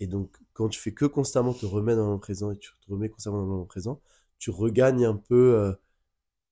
[0.00, 2.70] Et donc, quand tu fais que constamment te remettre dans le moment présent et tu
[2.84, 4.00] te remets constamment dans le moment présent,
[4.38, 5.72] tu regagnes un peu euh,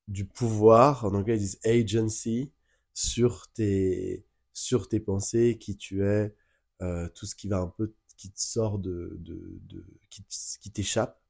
[0.08, 2.52] du pouvoir, en anglais ils disent agency,
[2.94, 6.34] sur tes, sur tes pensées, qui tu es,
[6.83, 10.24] euh, tout ce qui va un peu, qui te sort de, de, de qui,
[10.61, 11.20] qui t'échappe.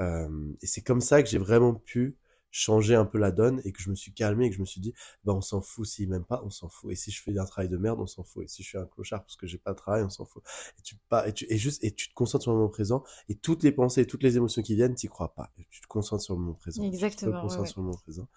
[0.00, 2.16] Euh, et c'est comme ça que j'ai vraiment pu
[2.52, 4.66] changé un peu la donne et que je me suis calmé et que je me
[4.66, 4.92] suis dit,
[5.24, 5.86] bah, on s'en fout.
[5.86, 6.90] S'il m'aime pas, on s'en fout.
[6.92, 8.44] Et si je fais un travail de merde, on s'en fout.
[8.44, 10.42] Et si je suis un clochard parce que j'ai pas de travail, on s'en fout.
[10.78, 13.04] Et tu, pas, et tu, et juste, et tu te concentres sur le moment présent
[13.28, 15.52] et toutes les pensées et toutes les émotions qui viennent, t'y crois pas.
[15.58, 16.88] Et tu te concentres sur le moment présent.
[16.88, 17.14] Exactement.
[17.14, 18.28] Tu te concentres ouais, sur le moment présent.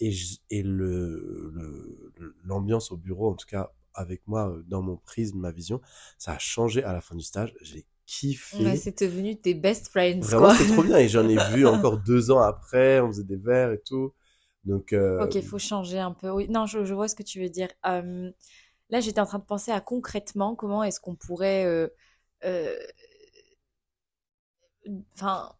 [0.00, 1.50] Et, je- et le,
[2.16, 5.80] le, l'ambiance au bureau, en tout cas, avec moi, dans mon prisme, ma vision,
[6.18, 7.54] ça a changé à la fin du stage.
[7.62, 8.64] J'ai kiffé.
[8.64, 8.76] ouais.
[8.76, 10.98] C'est devenu tes best friends, Vraiment, c'est trop bien.
[10.98, 13.00] Et j'en ai vu encore deux ans après.
[13.00, 14.12] On faisait des verres et tout.
[14.64, 16.30] Donc, euh, Ok, il faut changer un peu.
[16.30, 17.68] Oui, non, je, je vois ce que tu veux dire.
[17.86, 18.30] Euh,
[18.90, 21.88] là, j'étais en train de penser à concrètement comment est-ce qu'on pourrait, euh,
[25.14, 25.54] enfin,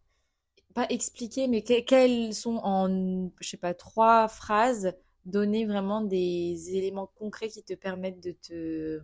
[0.75, 4.93] pas expliquer, mais que- quelles sont en, je sais pas, trois phrases,
[5.25, 9.01] donner vraiment des éléments concrets qui te permettent de te,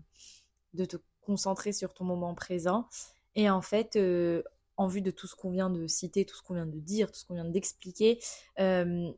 [0.74, 2.88] de te concentrer sur ton moment présent.
[3.36, 4.44] Et en fait, euh,
[4.78, 7.12] en vue de tout ce qu'on vient de citer, tout ce qu'on vient de dire,
[7.12, 8.20] tout ce qu'on vient d'expliquer,
[8.60, 9.12] euh,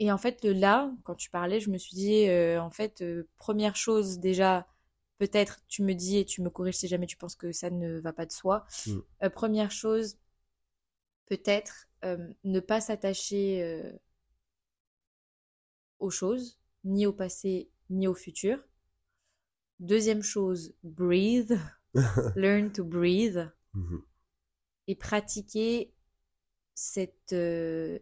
[0.00, 3.28] et en fait, là, quand tu parlais, je me suis dit, euh, en fait, euh,
[3.36, 4.66] première chose déjà,
[5.18, 8.00] peut-être tu me dis et tu me corriges si jamais tu penses que ça ne
[8.00, 8.64] va pas de soi.
[8.86, 8.98] Mm.
[9.24, 10.16] Euh, première chose,
[11.26, 11.86] peut-être
[12.44, 13.92] ne pas s'attacher
[16.00, 18.58] aux choses, ni au passé, ni au futur.
[19.78, 21.58] Deuxième chose, breathe,
[22.36, 24.02] learn to breathe mhm.
[24.88, 25.92] et pratiquer
[26.74, 27.98] cette euh,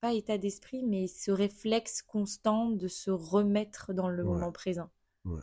[0.00, 4.28] pas état d'esprit mais ce réflexe constant de se remettre dans le Ouais.
[4.30, 4.90] moment présent.
[5.24, 5.42] Ouais.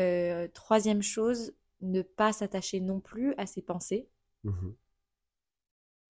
[0.00, 4.08] Euh, troisième chose, ne pas s'attacher non plus à ses pensées
[4.44, 4.74] Mhm.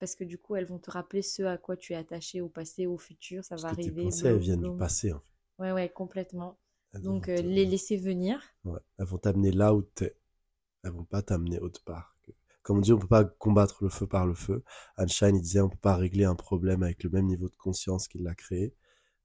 [0.03, 2.49] Parce que du coup elles vont te rappeler ce à quoi tu es attaché au
[2.49, 4.05] passé, au futur, ça Parce va que tes arriver.
[4.05, 5.31] pensées, elles viennent du passé, en fait.
[5.59, 6.59] Ouais ouais complètement.
[6.95, 8.43] Elles Donc euh, les laisser venir.
[8.65, 8.81] Ouais.
[8.99, 10.17] Elles vont t'amener là où t'es.
[10.85, 12.17] Elles vont pas t'amener autre part.
[12.63, 14.65] Comme on dit, on peut pas combattre le feu par le feu.
[14.99, 18.09] Einstein, il disait, on peut pas régler un problème avec le même niveau de conscience
[18.09, 18.75] qu'il l'a créé.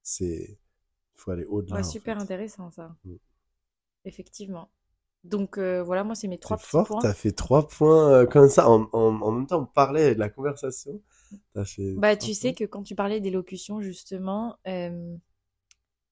[0.04, 0.60] C'est,
[1.16, 1.78] il faut aller au-delà.
[1.78, 2.24] Ouais, en super fait.
[2.24, 2.96] intéressant ça.
[3.06, 3.16] Mm.
[4.06, 4.72] Effectivement.
[5.24, 7.00] Donc euh, voilà, moi c'est mes trois petits fort, points.
[7.02, 8.70] t'as fait trois points euh, comme ça.
[8.70, 11.02] En, en, en même temps, on parlait de la conversation.
[11.66, 11.96] Fait.
[11.96, 15.16] Bah, tu sais que quand tu parlais d'élocution, justement, euh,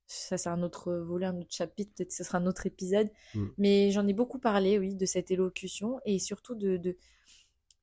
[0.08, 3.10] ça c'est un autre volet, un autre chapitre, peut-être que ce sera un autre épisode,
[3.34, 3.45] Mm.
[3.58, 6.97] mais j'en ai beaucoup parlé, oui, de cette élocution et surtout de, de,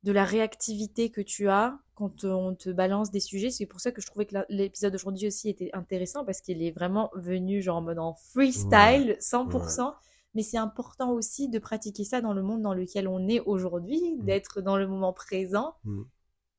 [0.02, 3.50] de la réactivité que tu as quand on te balance des sujets.
[3.50, 6.70] C'est pour ça que je trouvais que l'épisode d'aujourd'hui aussi était intéressant parce qu'il est
[6.72, 9.94] vraiment venu genre en mode en freestyle, 100%.
[10.34, 14.16] Mais c'est important aussi de pratiquer ça dans le monde dans lequel on est aujourd'hui,
[14.16, 14.24] Mm.
[14.24, 15.74] d'être dans le moment présent.
[15.84, 16.02] Mm.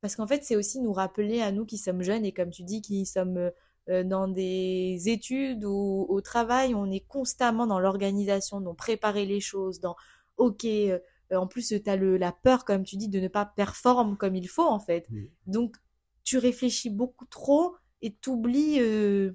[0.02, 2.64] Parce qu'en fait, c'est aussi nous rappeler à nous qui sommes jeunes et comme tu
[2.64, 3.52] dis, qui sommes
[3.90, 9.40] euh, dans des études ou au travail, on est constamment dans l'organisation, dans préparer les
[9.40, 9.96] choses, dans
[10.38, 11.00] OK, euh,
[11.32, 14.36] en plus tu as le, la peur, comme tu dis, de ne pas performer comme
[14.36, 15.10] il faut en fait.
[15.10, 15.26] Mm.
[15.48, 15.76] Donc
[16.24, 19.34] tu réfléchis beaucoup trop et t'oublies euh,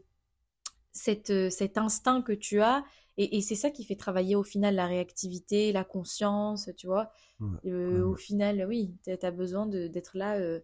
[0.93, 2.84] cette, cet instinct que tu as.
[3.19, 7.12] Et, et c'est ça qui fait travailler au final la réactivité, la conscience, tu vois.
[7.66, 10.61] Euh, Au final, oui, tu as besoin d'être là euh,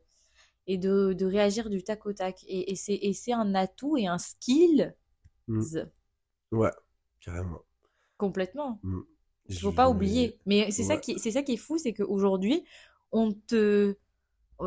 [0.67, 2.45] et de, de réagir du tac au tac.
[2.49, 4.95] Et, et c'est un atout et un skill
[5.49, 5.61] Mm.
[6.53, 6.71] Ouais,
[7.21, 7.63] carrément.
[8.17, 8.81] complètement.
[8.83, 9.01] Mm.
[9.49, 10.39] Il faut Je pas oublier.
[10.47, 12.65] Mais c'est ça qui c'est ça qui est fou, c'est qu'aujourd'hui,
[13.13, 13.97] on te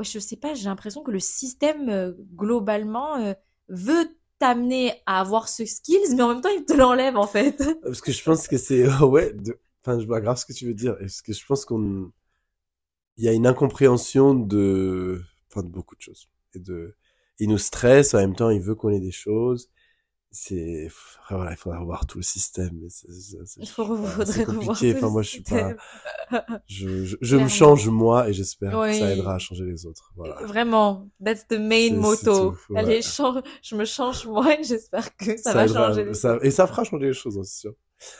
[0.01, 3.33] je sais pas, j'ai l'impression que le système euh, globalement euh,
[3.69, 7.63] veut t'amener à avoir ce skills, mais en même temps, il te l'enlève en fait.
[7.81, 9.59] Parce que je pense que c'est, ouais, de...
[9.81, 10.95] enfin, je vois grave ce que tu veux dire.
[10.99, 12.11] Parce que je pense qu'on,
[13.17, 15.21] il y a une incompréhension de,
[15.51, 16.29] enfin, de beaucoup de choses.
[16.53, 16.95] Et de,
[17.39, 19.69] il nous stresse, en même temps, il veut qu'on ait des choses.
[20.29, 20.89] C'est,
[21.29, 22.79] voilà, il faudra revoir tout le système.
[23.57, 25.73] Il faut faudrait revoir tout Enfin, moi, je suis pas,
[26.67, 30.11] je, je, je me change moi et j'espère que ça aidera à changer les autres.
[30.15, 30.35] Voilà.
[30.45, 32.51] Vraiment, that's the main motto.
[32.51, 32.79] tout, ouais.
[32.79, 36.37] Allez, change, je me change moi et j'espère que ça, va aidera- changer les ça-
[36.41, 37.73] et ça fera changer les choses, hein, c'est sûr.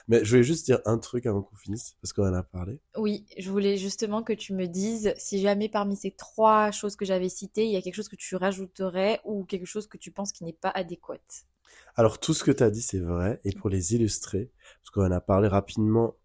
[0.08, 2.80] Mais je voulais juste dire un truc avant qu'on finisse, parce qu'on en a parlé.
[2.98, 7.06] Oui, je voulais justement que tu me dises si jamais parmi ces trois choses que
[7.06, 10.12] j'avais citées, il y a quelque chose que tu rajouterais ou quelque chose que tu
[10.12, 11.18] penses qui n'est pas adéquat.
[11.96, 13.40] Alors tout ce que tu as dit c'est vrai.
[13.44, 14.52] Et pour les illustrer
[14.82, 16.16] parce qu'on en a parlé rapidement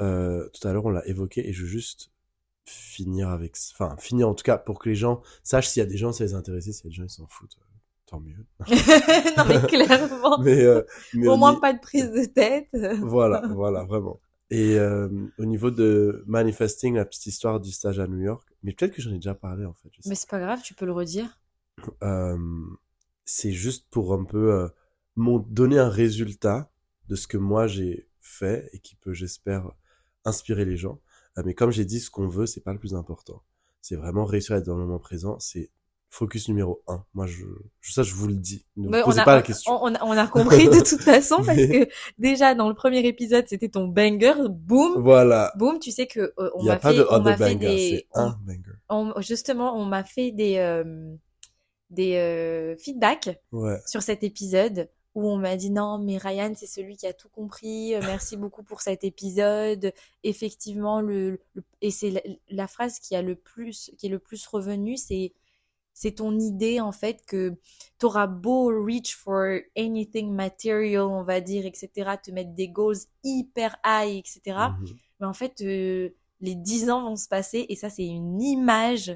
[0.00, 2.10] euh, tout à l'heure on l'a évoqué et je veux juste
[2.64, 5.88] finir avec enfin finir en tout cas pour que les gens sachent s'il y a
[5.88, 7.56] des gens ça les intéresse s'il y a des gens ils s'en foutent.
[7.60, 7.64] Euh,
[8.06, 8.46] tant mieux.
[9.36, 10.82] Non mais clairement, mais, euh,
[11.14, 12.68] mais au moins pas de prise de tête.
[13.00, 14.20] voilà voilà vraiment.
[14.50, 18.72] Et euh, au niveau de manifesting la petite histoire du stage à New York mais
[18.72, 20.74] peut-être que j'en ai déjà parlé en fait je sais Mais c'est pas grave, tu
[20.74, 21.40] peux le redire.
[22.02, 22.36] euh,
[23.24, 24.68] c'est juste pour un peu euh,
[25.16, 26.70] m'ont donné un résultat
[27.08, 29.70] de ce que moi j'ai fait et qui peut, j'espère,
[30.24, 31.00] inspirer les gens.
[31.38, 33.42] Euh, mais comme j'ai dit, ce qu'on veut, c'est pas le plus important.
[33.80, 35.38] C'est vraiment réussir à être dans le moment présent.
[35.40, 35.70] C'est
[36.08, 37.04] focus numéro un.
[37.14, 37.44] Moi, je,
[37.80, 38.66] ça, je vous le dis.
[38.76, 39.72] Ne posez on a, pas la on- question.
[39.82, 41.88] On, a, on a compris de toute façon parce que
[42.18, 45.52] déjà dans le premier épisode c'était ton banger, boum, Voilà.
[45.56, 45.78] boum.
[45.78, 48.60] Tu sais que euh, on m'a fait, de on m'a fait des, un banger.
[48.90, 51.14] on- justement on m'a fait des euh,
[51.90, 53.78] des euh, feedbacks Ouais.
[53.86, 57.28] sur cet épisode où on m'a dit non mais Ryan c'est celui qui a tout
[57.28, 59.92] compris, euh, merci beaucoup pour cet épisode.
[60.24, 64.18] Effectivement le, le- et c'est la, la phrase qui a le plus qui est le
[64.18, 65.32] plus revenue c'est
[65.94, 67.54] c'est ton idée en fait que
[67.98, 73.76] t'auras beau reach for anything material on va dire etc te mettre des goals hyper
[73.84, 74.40] high etc
[74.70, 74.86] Mhm.
[75.20, 76.08] mais en fait euh,
[76.40, 79.14] les 10 ans vont se passer et ça c'est une image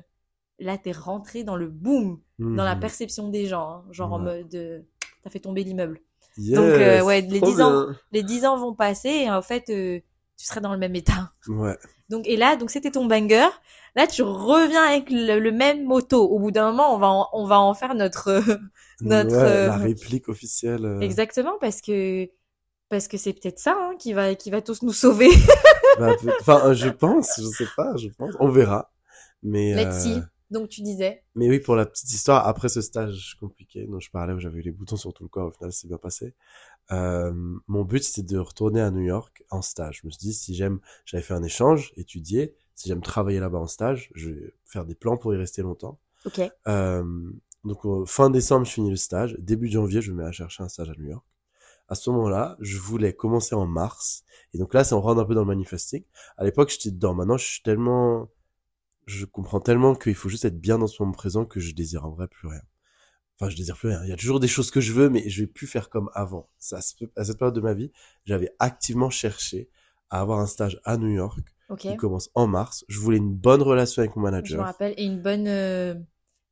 [0.58, 2.80] là t'es rentré dans le boom dans la Mhm.
[2.82, 3.84] perception des gens hein.
[3.90, 4.82] genre en mode euh,
[5.26, 5.98] t'as fait tomber l'immeuble
[6.38, 9.42] Yes, Donc, euh, ouais, les trop 10 ans- les 10 ans vont passer et en
[9.42, 9.98] fait euh,
[10.36, 11.76] tu serais dans le même état Ouais.
[12.10, 13.48] donc et là donc c'était ton banger
[13.96, 17.28] là tu reviens avec le, le même moto au bout d'un moment on va en,
[17.32, 18.56] on va en faire notre euh,
[19.00, 20.84] Notre, Ouais, la euh, réplique officielle.
[20.84, 22.28] euh, exactement parce que
[22.88, 25.28] parce que c'est peut-être ça hein, qui va qui va tous nous sauver
[25.98, 28.34] bah, Enfin, je pense, je sais pas, je pense.
[28.40, 28.92] On verra.
[29.42, 30.20] Mais, let's see
[30.50, 34.10] donc tu disais mais oui, pour la petite histoire, après ce stage compliqué dont je
[34.10, 36.34] parlais, où j'avais eu les boutons sur tout le corps, au final, c'est bien passé.
[36.92, 37.32] Euh,
[37.66, 40.00] mon but, c'était de retourner à New York en stage.
[40.02, 43.58] Je me suis dit, si j'aime, j'avais fait un échange, étudier, si j'aime travailler là-bas
[43.58, 45.98] en stage, je vais faire des plans pour y rester longtemps.
[46.24, 47.30] ok Euh,
[47.64, 49.34] donc fin décembre, je finis le stage.
[49.40, 51.24] Début janvier, je me mets à chercher un stage à New York.
[51.88, 54.24] À ce moment-là, je voulais commencer en mars.
[54.52, 56.02] Et donc là, c'est on rentre un peu dans le manifesting.
[56.36, 57.14] À l'époque, j'étais dedans.
[57.14, 58.28] Maintenant, je suis tellement,
[59.06, 62.04] je comprends tellement qu'il faut juste être bien dans ce moment présent que je désire
[62.04, 62.62] en vrai plus rien.
[63.38, 64.02] Enfin, je désire plus rien.
[64.04, 66.10] Il y a toujours des choses que je veux, mais je vais plus faire comme
[66.14, 66.48] avant.
[66.58, 67.92] Ça, à cette période de ma vie,
[68.24, 69.68] j'avais activement cherché
[70.10, 71.38] à avoir un stage à New York
[71.68, 72.84] ok qui commence en mars.
[72.88, 74.64] Je voulais une bonne relation avec mon je me manager.
[74.64, 75.94] rappelle et une bonne euh,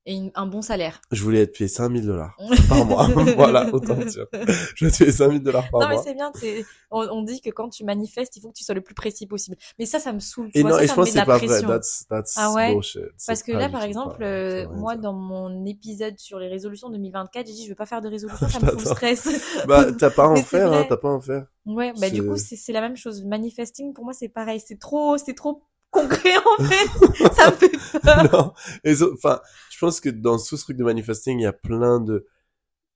[0.07, 2.37] et une- un bon salaire Je voulais être payé 5000 dollars
[2.69, 3.07] par mois.
[3.37, 4.27] voilà, autant dire.
[4.75, 6.03] Je vais te payer 5000 dollars par non mais mois.
[6.05, 8.75] c'est bien c'est on, on dit que quand tu manifestes il faut que tu sois
[8.75, 10.87] le plus précis possible mais ça ça me saoule tu Et vois, non, ça, et
[10.87, 11.47] ça je pense que c'est pas vrai.
[11.47, 12.73] pression That's, that's Ah ouais?
[12.75, 13.03] bullshit.
[13.27, 17.47] Parce que là, par exemple, pas- euh, moi, dans mon épisode sur les résolutions 2024,
[17.47, 19.29] j'ai dit je veux pas faire de résolution, ça me fout le stress.
[19.67, 20.87] Bah, t'as pas à en Mais faire, hein, vrai.
[20.89, 21.47] t'as pas à en faire.
[21.67, 23.25] ouais, bah du coup, c'est c'est la même chose.
[23.25, 24.61] Manifesting, pour moi, c'est pareil.
[24.65, 27.35] C'est trop, c'est trop concret en fait.
[27.35, 27.71] ça me fait
[28.03, 28.25] peur.
[28.33, 28.53] non.
[28.85, 29.41] Et enfin,
[29.85, 32.27] pense que dans ce truc de manifesting, il y a plein de,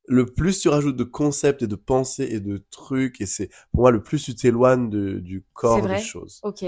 [0.07, 3.83] le plus tu rajoutes de concepts et de pensées et de trucs, et c'est, pour
[3.83, 6.41] moi, le plus tu t'éloignes de, du corps des choses.
[6.43, 6.65] Ok.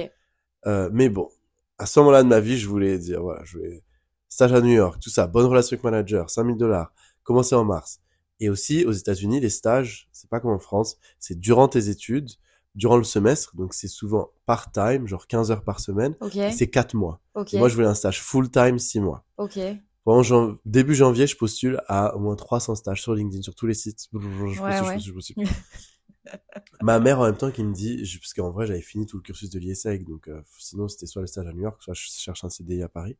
[0.67, 1.31] Euh, mais bon,
[1.79, 3.83] à ce moment-là de ma vie, je voulais dire, voilà, je vais
[4.29, 6.93] stage à New York, tout ça, bonne relation avec manager, 5000 dollars,
[7.25, 8.01] commencer en mars.
[8.39, 12.31] Et aussi, aux États-Unis, les stages, c'est pas comme en France, c'est durant tes études,
[12.75, 16.37] durant le semestre, donc c'est souvent part-time, genre 15 heures par semaine, Ok.
[16.37, 17.21] et c'est 4 mois.
[17.35, 17.55] Ok.
[17.55, 19.25] Et moi, je voulais un stage full-time, 6 mois.
[19.39, 19.59] Ok.
[20.05, 23.67] Pendant jan- début janvier, je postule à au moins 300 stages sur LinkedIn, sur tous
[23.67, 24.09] les sites.
[24.13, 25.37] Je postule, je Ouais, je postule, je postule.
[26.83, 29.17] Ma mère en même temps qui me dit, je- parce qu'en vrai j'avais fini tout
[29.19, 31.93] le cursus de l'ISEG, donc euh, sinon c'était soit le stage à New York, soit
[31.95, 33.17] je cherche un CDI à Paris.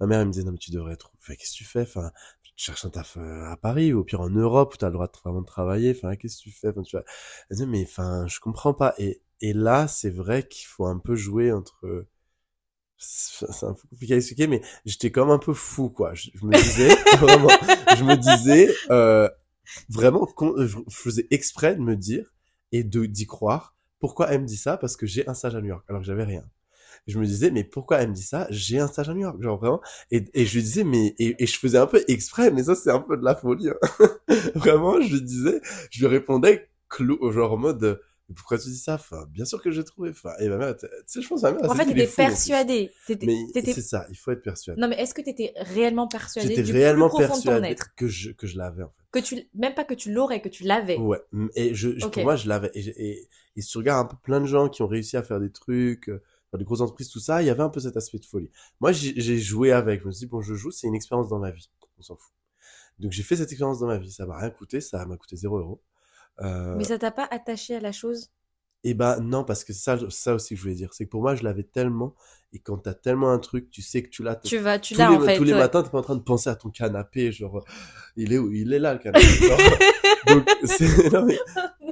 [0.00, 1.82] Ma mère elle me disait non mais tu devrais trouver, enfin, qu'est-ce que tu fais,
[1.82, 2.10] enfin
[2.42, 4.94] tu cherches un taf euh, à Paris ou au pire en Europe où t'as le
[4.94, 7.04] droit de vraiment de travailler, enfin qu'est-ce que tu fais, enfin tu vois.
[7.50, 10.98] Elle disait mais enfin je comprends pas et et là c'est vrai qu'il faut un
[10.98, 12.06] peu jouer entre
[13.02, 16.14] c'est un peu compliqué à expliquer, mais j'étais comme un peu fou, quoi.
[16.14, 16.88] Je, me disais,
[17.18, 17.48] vraiment,
[17.96, 19.28] je me disais, euh,
[19.88, 22.32] vraiment, con- je faisais exprès de me dire
[22.70, 23.76] et d'y croire.
[23.98, 24.76] Pourquoi elle me dit ça?
[24.76, 26.44] Parce que j'ai un stage à New York, alors que j'avais rien.
[27.06, 28.46] Je me disais, mais pourquoi elle me dit ça?
[28.50, 29.80] J'ai un stage à New York, genre vraiment.
[30.10, 33.00] Et, je lui disais, mais et, je faisais un peu exprès, mais ça c'est un
[33.00, 33.70] peu de la folie.
[33.70, 34.08] hein.
[34.54, 37.96] vraiment, je lui disais, je lui répondais, genre en mode, euh,
[38.32, 38.94] Mais pourquoi tu dis ça?
[38.94, 40.08] Enfin, bien sûr que j'ai trouvé.
[40.08, 41.70] Enfin, et ma mère, tu sais, je pense que ma mère.
[41.70, 42.90] En fait, t'étais persuadé.
[43.06, 44.80] C'est ça, il faut être persuadé.
[44.80, 47.94] Non, mais est-ce que t'étais réellement persuadé J'étais réellement plus persuadé être?
[47.94, 49.20] que je que je l'avais en fait.
[49.20, 50.96] que tu, même pas que tu l'aurais, que tu l'avais.
[50.96, 51.20] Ouais.
[51.54, 52.70] Et je, pour moi, je l'avais.
[52.74, 55.22] Et, et, et si tu regardes un peu plein de gens qui ont réussi à
[55.22, 57.80] faire des trucs, euh, faire des grosses entreprises, tout ça, il y avait un peu
[57.80, 58.50] cet aspect de folie.
[58.80, 60.00] Moi, j'ai joué avec.
[60.00, 61.68] Je me suis dit, bon, je joue, c'est une expérience dans ma vie.
[61.98, 62.32] On s'en fout.
[62.98, 64.10] Donc, j'ai fait cette expérience dans ma vie.
[64.10, 64.80] Ça m'a rien coûté.
[64.80, 65.82] Ça m'a coûté zéro euro.
[66.40, 68.30] Euh, Mais ça t'a pas attaché à la chose?
[68.84, 71.36] Et ben non, parce que ça, ça aussi je voulais dire, c'est que pour moi,
[71.36, 72.14] je l'avais tellement,
[72.52, 74.34] et quand t'as tellement un truc, tu sais que tu l'as.
[74.36, 75.36] Tu vas, tu l'as en fait.
[75.36, 75.58] tous les ouais.
[75.58, 77.64] matins, t'es pas en train de penser à ton canapé, genre,
[78.16, 78.50] il est où?
[78.52, 79.24] Il est là, le canapé.
[79.24, 79.58] genre.
[80.26, 81.38] donc, c'est, non mais,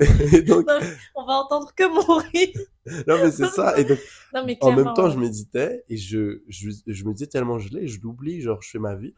[0.32, 0.80] et donc, Non,
[1.14, 2.58] on va entendre que mon rire.
[3.06, 3.98] non mais c'est ça, et donc,
[4.34, 5.12] Non, mais en même temps, ouais.
[5.12, 8.70] je méditais, et je, je, je me disais tellement je l'ai, je l'oublie, genre, je
[8.70, 9.14] fais ma vie,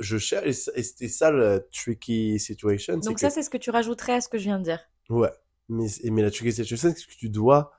[0.00, 3.70] je cherche, et c'était ça le tricky situation, Donc que- ça, c'est ce que tu
[3.70, 4.80] rajouterais à ce que je viens de dire.
[5.08, 5.32] Ouais.
[5.68, 7.72] Mais, mais la tricky situation, c'est que tu dois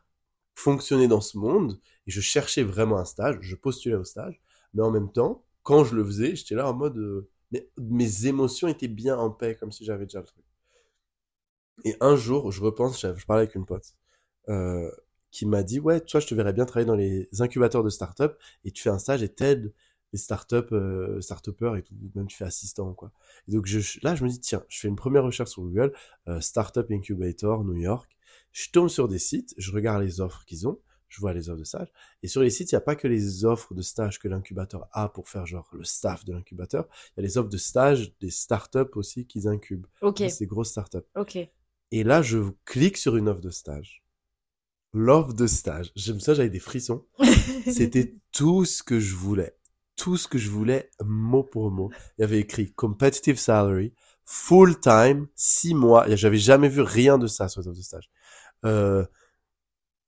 [0.55, 1.80] fonctionner dans ce monde.
[2.07, 3.38] Et je cherchais vraiment un stage.
[3.41, 4.41] Je postulais au stage.
[4.74, 8.26] Mais en même temps, quand je le faisais, j'étais là en mode, euh, mais mes
[8.28, 10.43] émotions étaient bien en paix, comme si j'avais déjà le truc.
[11.86, 13.93] Et un jour, je repense, je parlais avec une pote,
[14.49, 14.89] euh,
[15.32, 18.38] qui m'a dit, ouais, toi, je te verrais bien travailler dans les incubateurs de start-up,
[18.65, 19.74] et tu fais un stage et t'aides
[20.14, 23.12] les start-up, euh, et tout, même tu fais assistant, quoi.
[23.47, 25.93] Et donc, je, là, je me dis, tiens, je fais une première recherche sur Google,
[26.28, 28.18] euh, Startup Incubator, New York.
[28.51, 30.80] Je tombe sur des sites, je regarde les offres qu'ils ont,
[31.10, 31.91] je vois les offres de stage.
[32.24, 34.88] Et sur les sites, il n'y a pas que les offres de stage que l'incubateur
[34.91, 36.88] a pour faire genre le staff de l'incubateur.
[37.12, 39.88] Il y a les offres de stage des startups aussi qu'ils incubent.
[40.01, 40.24] Ok.
[40.30, 41.05] C'est grosses startups.
[41.16, 41.38] Ok.
[41.91, 44.03] Et là, je clique sur une offre de stage.
[44.93, 45.91] L'offre de stage.
[45.95, 47.05] J'aime ça, j'avais des frissons.
[47.72, 49.57] C'était tout ce que je voulais.
[49.97, 51.89] Tout ce que je voulais, mot pour mot.
[52.17, 53.93] Il y avait écrit competitive salary,
[54.23, 56.05] full time, six mois.
[56.15, 58.09] J'avais jamais vu rien de ça sur de stage.
[58.63, 59.05] Euh,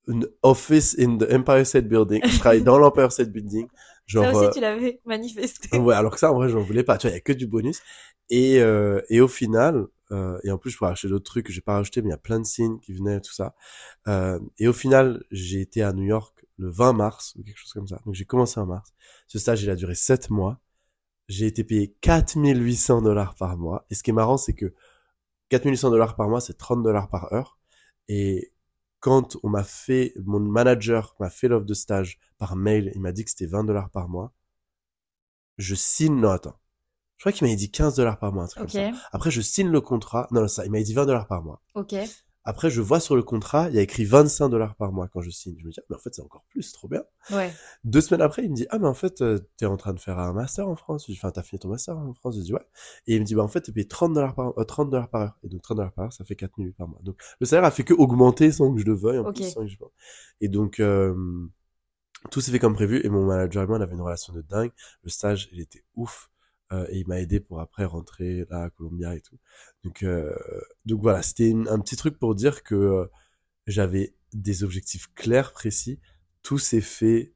[0.07, 2.21] une office in the Empire State Building.
[2.25, 3.67] Je travaille dans l'Empire State Building.
[4.07, 5.77] Genre, ça aussi, euh, tu l'avais manifesté.
[5.77, 6.97] Ouais, alors que ça, en vrai, j'en voulais pas.
[6.97, 7.81] Tu vois, il y a que du bonus.
[8.29, 11.53] Et, euh, et au final, euh, et en plus, je pourrais acheter d'autres trucs que
[11.53, 13.55] j'ai pas acheté, mais il y a plein de signes qui venaient, tout ça.
[14.07, 17.73] Euh, et au final, j'ai été à New York le 20 mars, ou quelque chose
[17.73, 17.99] comme ça.
[18.05, 18.93] Donc j'ai commencé en mars.
[19.27, 20.59] Ce stage, il a duré 7 mois.
[21.27, 23.85] J'ai été payé 4800 dollars par mois.
[23.89, 24.73] Et ce qui est marrant, c'est que
[25.49, 27.57] 4800 dollars par mois, c'est 30 dollars par heure.
[28.07, 28.51] Et
[28.99, 33.11] quand on m'a fait, mon manager m'a fait l'offre de stage par mail, il m'a
[33.11, 34.33] dit que c'était 20 dollars par mois.
[35.57, 36.59] Je signe, non, attends.
[37.17, 38.91] Je crois qu'il m'avait dit 15 dollars par mois, un truc comme ça.
[39.11, 40.27] Après, je signe le contrat.
[40.31, 41.61] Non, ça, il m'avait dit 20 dollars par mois.
[41.75, 41.95] Ok.
[42.49, 45.21] Après, je vois sur le contrat, il y a écrit 25 dollars par mois quand
[45.21, 45.55] je signe.
[45.59, 47.03] Je me dis, ah, mais en fait, c'est encore plus, trop bien.
[47.29, 47.53] Ouais.
[47.83, 49.99] Deux semaines après, il me dit, ah, mais en fait, euh, t'es en train de
[49.99, 51.05] faire un master en France.
[51.07, 52.37] Je dis, enfin, t'as fini ton master en France.
[52.37, 52.65] Je dis, ouais.
[53.05, 55.09] Et il me dit, bah, en fait, t'es payé 30 dollars par, euh, 30 dollars
[55.09, 55.37] par heure.
[55.43, 56.99] Et donc, 30 dollars par heure, ça fait 4000 par mois.
[57.03, 59.61] Donc, le salaire a fait que augmenter sans que je le veuille, en plus, sans
[59.61, 59.77] que je...
[60.41, 61.13] Et donc, euh,
[62.31, 62.99] tout s'est fait comme prévu.
[63.05, 64.71] Et mon manager et moi, on avait une relation de dingue.
[65.03, 66.31] Le stage, il était ouf.
[66.71, 69.39] Euh, et il m'a aidé pour après rentrer là à Columbia et tout.
[69.83, 70.35] Donc euh,
[70.85, 73.05] donc voilà, c'était un petit truc pour dire que euh,
[73.65, 75.99] j'avais des objectifs clairs, précis.
[76.43, 77.33] Tout s'est fait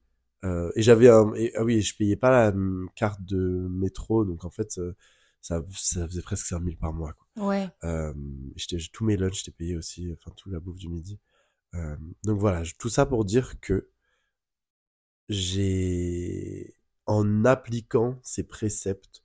[0.76, 4.44] et j'avais un et, ah oui, je payais pas la hum, carte de métro, donc
[4.44, 4.78] en fait
[5.42, 7.48] ça ça faisait presque 5000 par mois quoi.
[7.48, 7.70] Ouais.
[7.86, 8.14] Euh,
[8.58, 11.18] j'étais tous mes lunchs j'étais payé aussi, enfin tout la bouffe du midi.
[12.24, 13.90] donc voilà, tout ça pour dire que
[15.30, 16.76] j'ai
[17.06, 19.23] en appliquant ces préceptes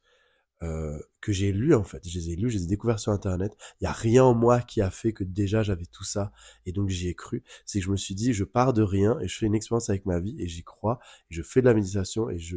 [0.63, 2.07] euh, que j'ai lu en fait.
[2.09, 3.57] Je les ai lus, je les ai découverts sur internet.
[3.81, 6.33] Il y a rien en moi qui a fait que déjà j'avais tout ça
[6.67, 7.45] et donc j'y ai cru.
[7.65, 9.89] C'est que je me suis dit je pars de rien et je fais une expérience
[9.89, 10.99] avec ma vie et j'y crois
[11.31, 12.57] et je fais de la méditation et je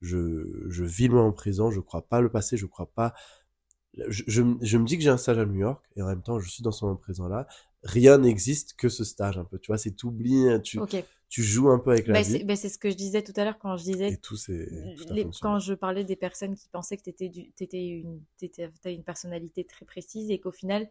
[0.00, 1.70] je je vis le moment présent.
[1.70, 3.14] Je crois pas le passé, je crois pas.
[4.08, 6.38] Je, je, me dis que j'ai un stage à New York et en même temps
[6.38, 7.48] je suis dans ce moment présent là.
[7.82, 9.58] Rien n'existe que ce stage un peu.
[9.58, 10.60] Tu vois, c'est oublié.
[10.62, 10.78] Tu
[11.30, 12.42] tu joues un peu avec la bah, vie.
[12.42, 14.12] Bah, c'est ce que je disais tout à l'heure quand je disais.
[14.12, 14.68] Et tout, c'est.
[15.40, 19.04] Quand je parlais des personnes qui pensaient que t'étais du, t'étais une, t'étais, t'as une
[19.04, 20.90] personnalité très précise et qu'au final,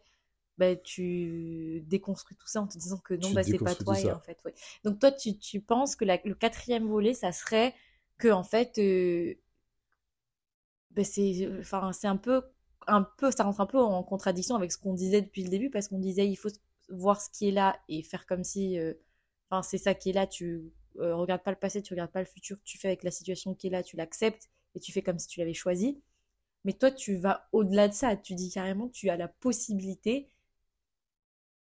[0.56, 4.00] bah, tu déconstruis tout ça en te disant que non, bah, c'est pas toi.
[4.00, 4.54] Et en fait, ouais.
[4.82, 7.74] Donc toi, tu, tu penses que la, le quatrième volet, ça serait
[8.16, 9.34] que en fait, euh,
[10.92, 12.40] bah, c'est, enfin, c'est un peu,
[12.86, 15.68] un peu, ça rentre un peu en contradiction avec ce qu'on disait depuis le début
[15.68, 16.48] parce qu'on disait il faut
[16.88, 18.78] voir ce qui est là et faire comme si.
[18.78, 18.94] Euh,
[19.62, 22.26] C'est ça qui est là, tu euh, regardes pas le passé, tu regardes pas le
[22.26, 25.18] futur, tu fais avec la situation qui est là, tu l'acceptes et tu fais comme
[25.18, 26.00] si tu l'avais choisi.
[26.64, 30.28] Mais toi, tu vas au-delà de ça, tu dis carrément, tu as la possibilité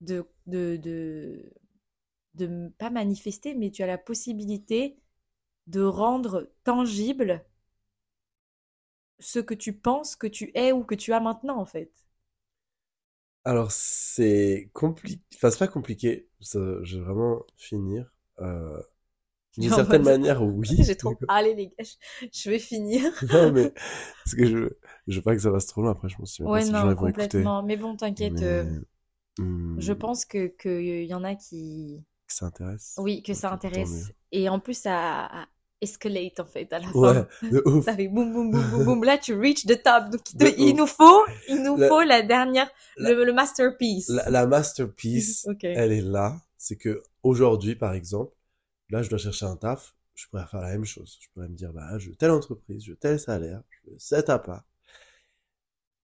[0.01, 1.53] de, de, de,
[2.35, 4.99] de pas manifester, mais tu as la possibilité
[5.69, 7.45] de rendre tangible
[9.21, 11.91] ce que tu penses que tu es ou que tu as maintenant, en fait.
[13.45, 15.21] Alors, c'est compliqué.
[15.35, 16.29] Enfin, c'est pas compliqué.
[16.41, 18.13] je vais vraiment finir.
[18.41, 18.81] Euh,
[19.59, 20.69] d'une certaine manière, oui.
[20.83, 21.15] J'ai trop.
[21.29, 21.85] Allez, les gars,
[22.33, 23.03] je, vais finir.
[23.33, 23.73] non, mais.
[24.25, 24.69] Parce que je,
[25.09, 25.91] je veux pas que ça passe trop loin.
[25.91, 27.63] Après, je pense que ouais, non, complètement.
[27.63, 28.43] Mais bon, t'inquiète.
[28.43, 28.81] Euh,
[29.39, 29.81] hmm.
[29.81, 32.05] Je pense que, qu'il y en a qui.
[32.27, 32.95] Que ça intéresse.
[32.99, 34.13] Oui, que ça intéresse.
[34.31, 35.47] Et en plus, à,
[35.83, 37.29] escalate en fait à la fin.
[37.67, 37.85] ouf.
[37.85, 39.05] Ça fait boum boum boum boum boum.
[39.05, 40.11] Là tu reach the top.
[40.11, 40.23] Donc
[40.57, 44.09] il, nous faut, il nous faut la dernière, le, masterpiece.
[44.09, 46.37] La, masterpiece, elle est là.
[46.57, 48.35] C'est que aujourd'hui par exemple,
[48.91, 49.95] là je dois chercher un taf.
[50.15, 51.19] Je pourrais faire la même chose.
[51.21, 53.97] Je pourrais me dire bah je veux telle entreprise, je veux tel salaire, je veux
[53.99, 54.65] cet appart.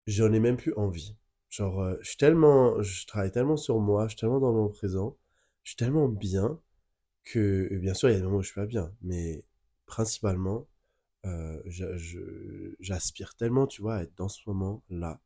[0.07, 1.17] J'en ai même plus envie.
[1.49, 4.69] Genre euh, je suis tellement, je travaille tellement sur moi, je suis tellement dans mon
[4.69, 5.17] présent,
[5.63, 6.61] je suis tellement bien
[7.25, 9.45] que bien sûr il y a des moments où je suis pas bien, mais
[9.95, 10.67] principalement,
[11.25, 11.63] euh,
[12.81, 15.21] j'aspire tellement, tu vois, à être dans ce moment-là,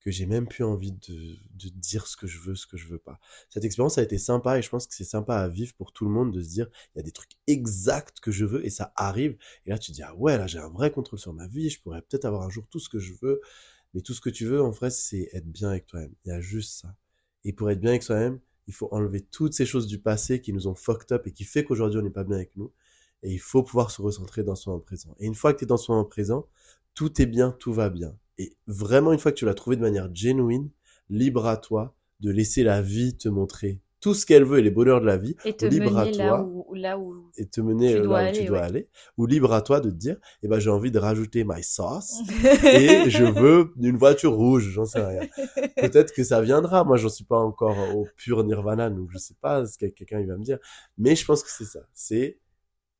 [0.00, 1.36] que j'ai même plus envie de,
[1.74, 3.20] dire ce que je veux, ce que je veux pas.
[3.50, 6.06] Cette expérience a été sympa et je pense que c'est sympa à vivre pour tout
[6.06, 8.70] le monde de se dire, il y a des trucs exacts que je veux et
[8.70, 9.36] ça arrive.
[9.66, 11.68] Et là, tu te dis, ah ouais, là, j'ai un vrai contrôle sur ma vie,
[11.68, 13.42] je pourrais peut-être avoir un jour tout ce que je veux.
[13.92, 16.14] Mais tout ce que tu veux, en vrai, c'est être bien avec toi-même.
[16.24, 16.96] Il y a juste ça.
[17.44, 20.54] Et pour être bien avec soi-même, il faut enlever toutes ces choses du passé qui
[20.54, 22.72] nous ont fucked up et qui fait qu'aujourd'hui on n'est pas bien avec nous.
[23.22, 25.14] Et il faut pouvoir se recentrer dans son présent.
[25.18, 26.46] Et une fois que tu es dans son présent,
[26.94, 28.16] tout est bien, tout va bien.
[28.38, 30.70] Et vraiment, une fois que tu l'as trouvé de manière genuine,
[31.08, 34.70] libre à toi de laisser la vie te montrer tout ce qu'elle veut et les
[34.70, 35.34] bonheurs de la vie.
[35.44, 38.30] Et te libre mener à toi, là où, là où et te mener tu là
[38.30, 38.88] où tu dois aller.
[39.16, 42.20] Ou libre à toi de te dire, eh ben, j'ai envie de rajouter my sauce
[42.64, 45.28] et je veux une voiture rouge, j'en sais rien.
[45.76, 46.84] Peut-être que ça viendra.
[46.84, 50.20] Moi, j'en suis pas encore au pur nirvana, donc je sais pas ce que quelqu'un
[50.20, 50.58] il va me dire.
[50.98, 51.80] Mais je pense que c'est ça.
[51.92, 52.38] C'est,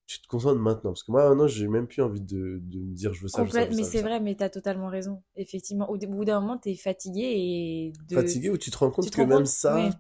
[0.06, 0.90] tu te concentres maintenant.
[0.90, 3.44] Parce que moi, maintenant, j'ai même plus envie de, de me dire, je veux ça,
[3.44, 5.22] je veux ça, Mais c'est vrai, mais t'as totalement raison.
[5.36, 5.90] Effectivement.
[5.90, 8.14] Au bout d'un moment, t'es fatigué et de...
[8.14, 9.90] Fatigué ou tu te rends compte que même ça,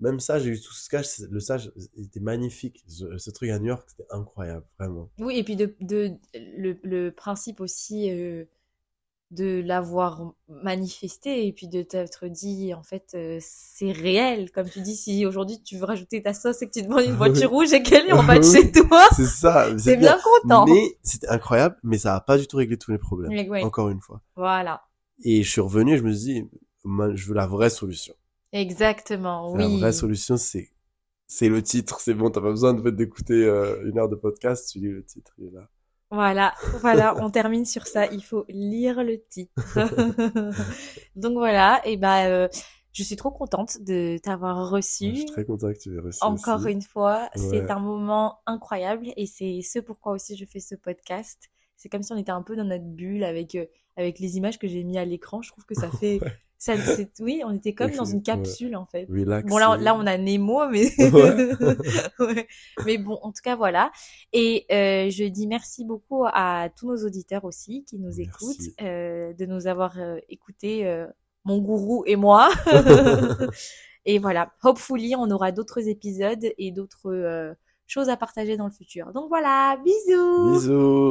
[0.00, 2.84] même ça, j'ai eu tout ce stage, le stage était magnifique.
[2.88, 5.08] Ce, truc à New York, c'était incroyable, vraiment.
[5.18, 8.44] Oui, et puis de, de le, le principe aussi euh,
[9.32, 14.52] de l'avoir manifesté et puis de t'être dit, en fait, euh, c'est réel.
[14.52, 17.12] Comme tu dis, si aujourd'hui tu veux rajouter ta sauce et que tu demandes une
[17.16, 19.66] voiture rouge et qu'elle est en bas de chez toi, c'est ça.
[19.78, 20.18] C'est bien.
[20.22, 20.66] content.
[20.66, 23.52] Mais c'était incroyable, mais ça a pas du tout réglé tous les problèmes.
[23.64, 24.20] Encore une fois.
[24.36, 24.82] Voilà.
[25.24, 26.50] Et je suis revenu, et je me suis dit,
[26.84, 28.14] je veux la vraie solution.
[28.52, 29.62] Exactement, oui.
[29.62, 30.70] La vraie solution, c'est
[31.26, 34.68] c'est le titre, c'est bon, t'as pas besoin de d'écouter euh, une heure de podcast,
[34.70, 35.70] tu lis le titre, il est là.
[36.12, 36.52] Voilà,
[36.82, 38.06] voilà, on termine sur ça.
[38.06, 39.54] Il faut lire le titre.
[41.16, 42.48] Donc voilà, et ben, euh,
[42.92, 45.10] je suis trop contente de t'avoir reçu.
[45.12, 46.18] je suis très contente que tu m'aies reçu.
[46.20, 50.74] Encore une fois, c'est un moment incroyable et c'est ce pourquoi aussi je fais ce
[50.74, 51.50] podcast.
[51.78, 53.64] C'est comme si on était un peu dans notre bulle avec euh,
[53.96, 55.40] avec les images que j'ai mis à l'écran.
[55.40, 56.20] Je trouve que ça fait
[56.62, 56.74] ça,
[57.18, 59.06] oui, on était comme dans une capsule en fait.
[59.06, 60.92] Bon là, là on a Nemo, mais
[62.20, 62.46] ouais.
[62.86, 63.90] mais bon, en tout cas voilà.
[64.32, 69.32] Et euh, je dis merci beaucoup à tous nos auditeurs aussi qui nous écoutent, euh,
[69.32, 71.08] de nous avoir euh, écoutés, euh,
[71.44, 72.48] mon gourou et moi.
[74.04, 77.54] et voilà, hopefully on aura d'autres épisodes et d'autres euh,
[77.88, 79.12] choses à partager dans le futur.
[79.12, 80.52] Donc voilà, bisous.
[80.52, 81.10] Bisous.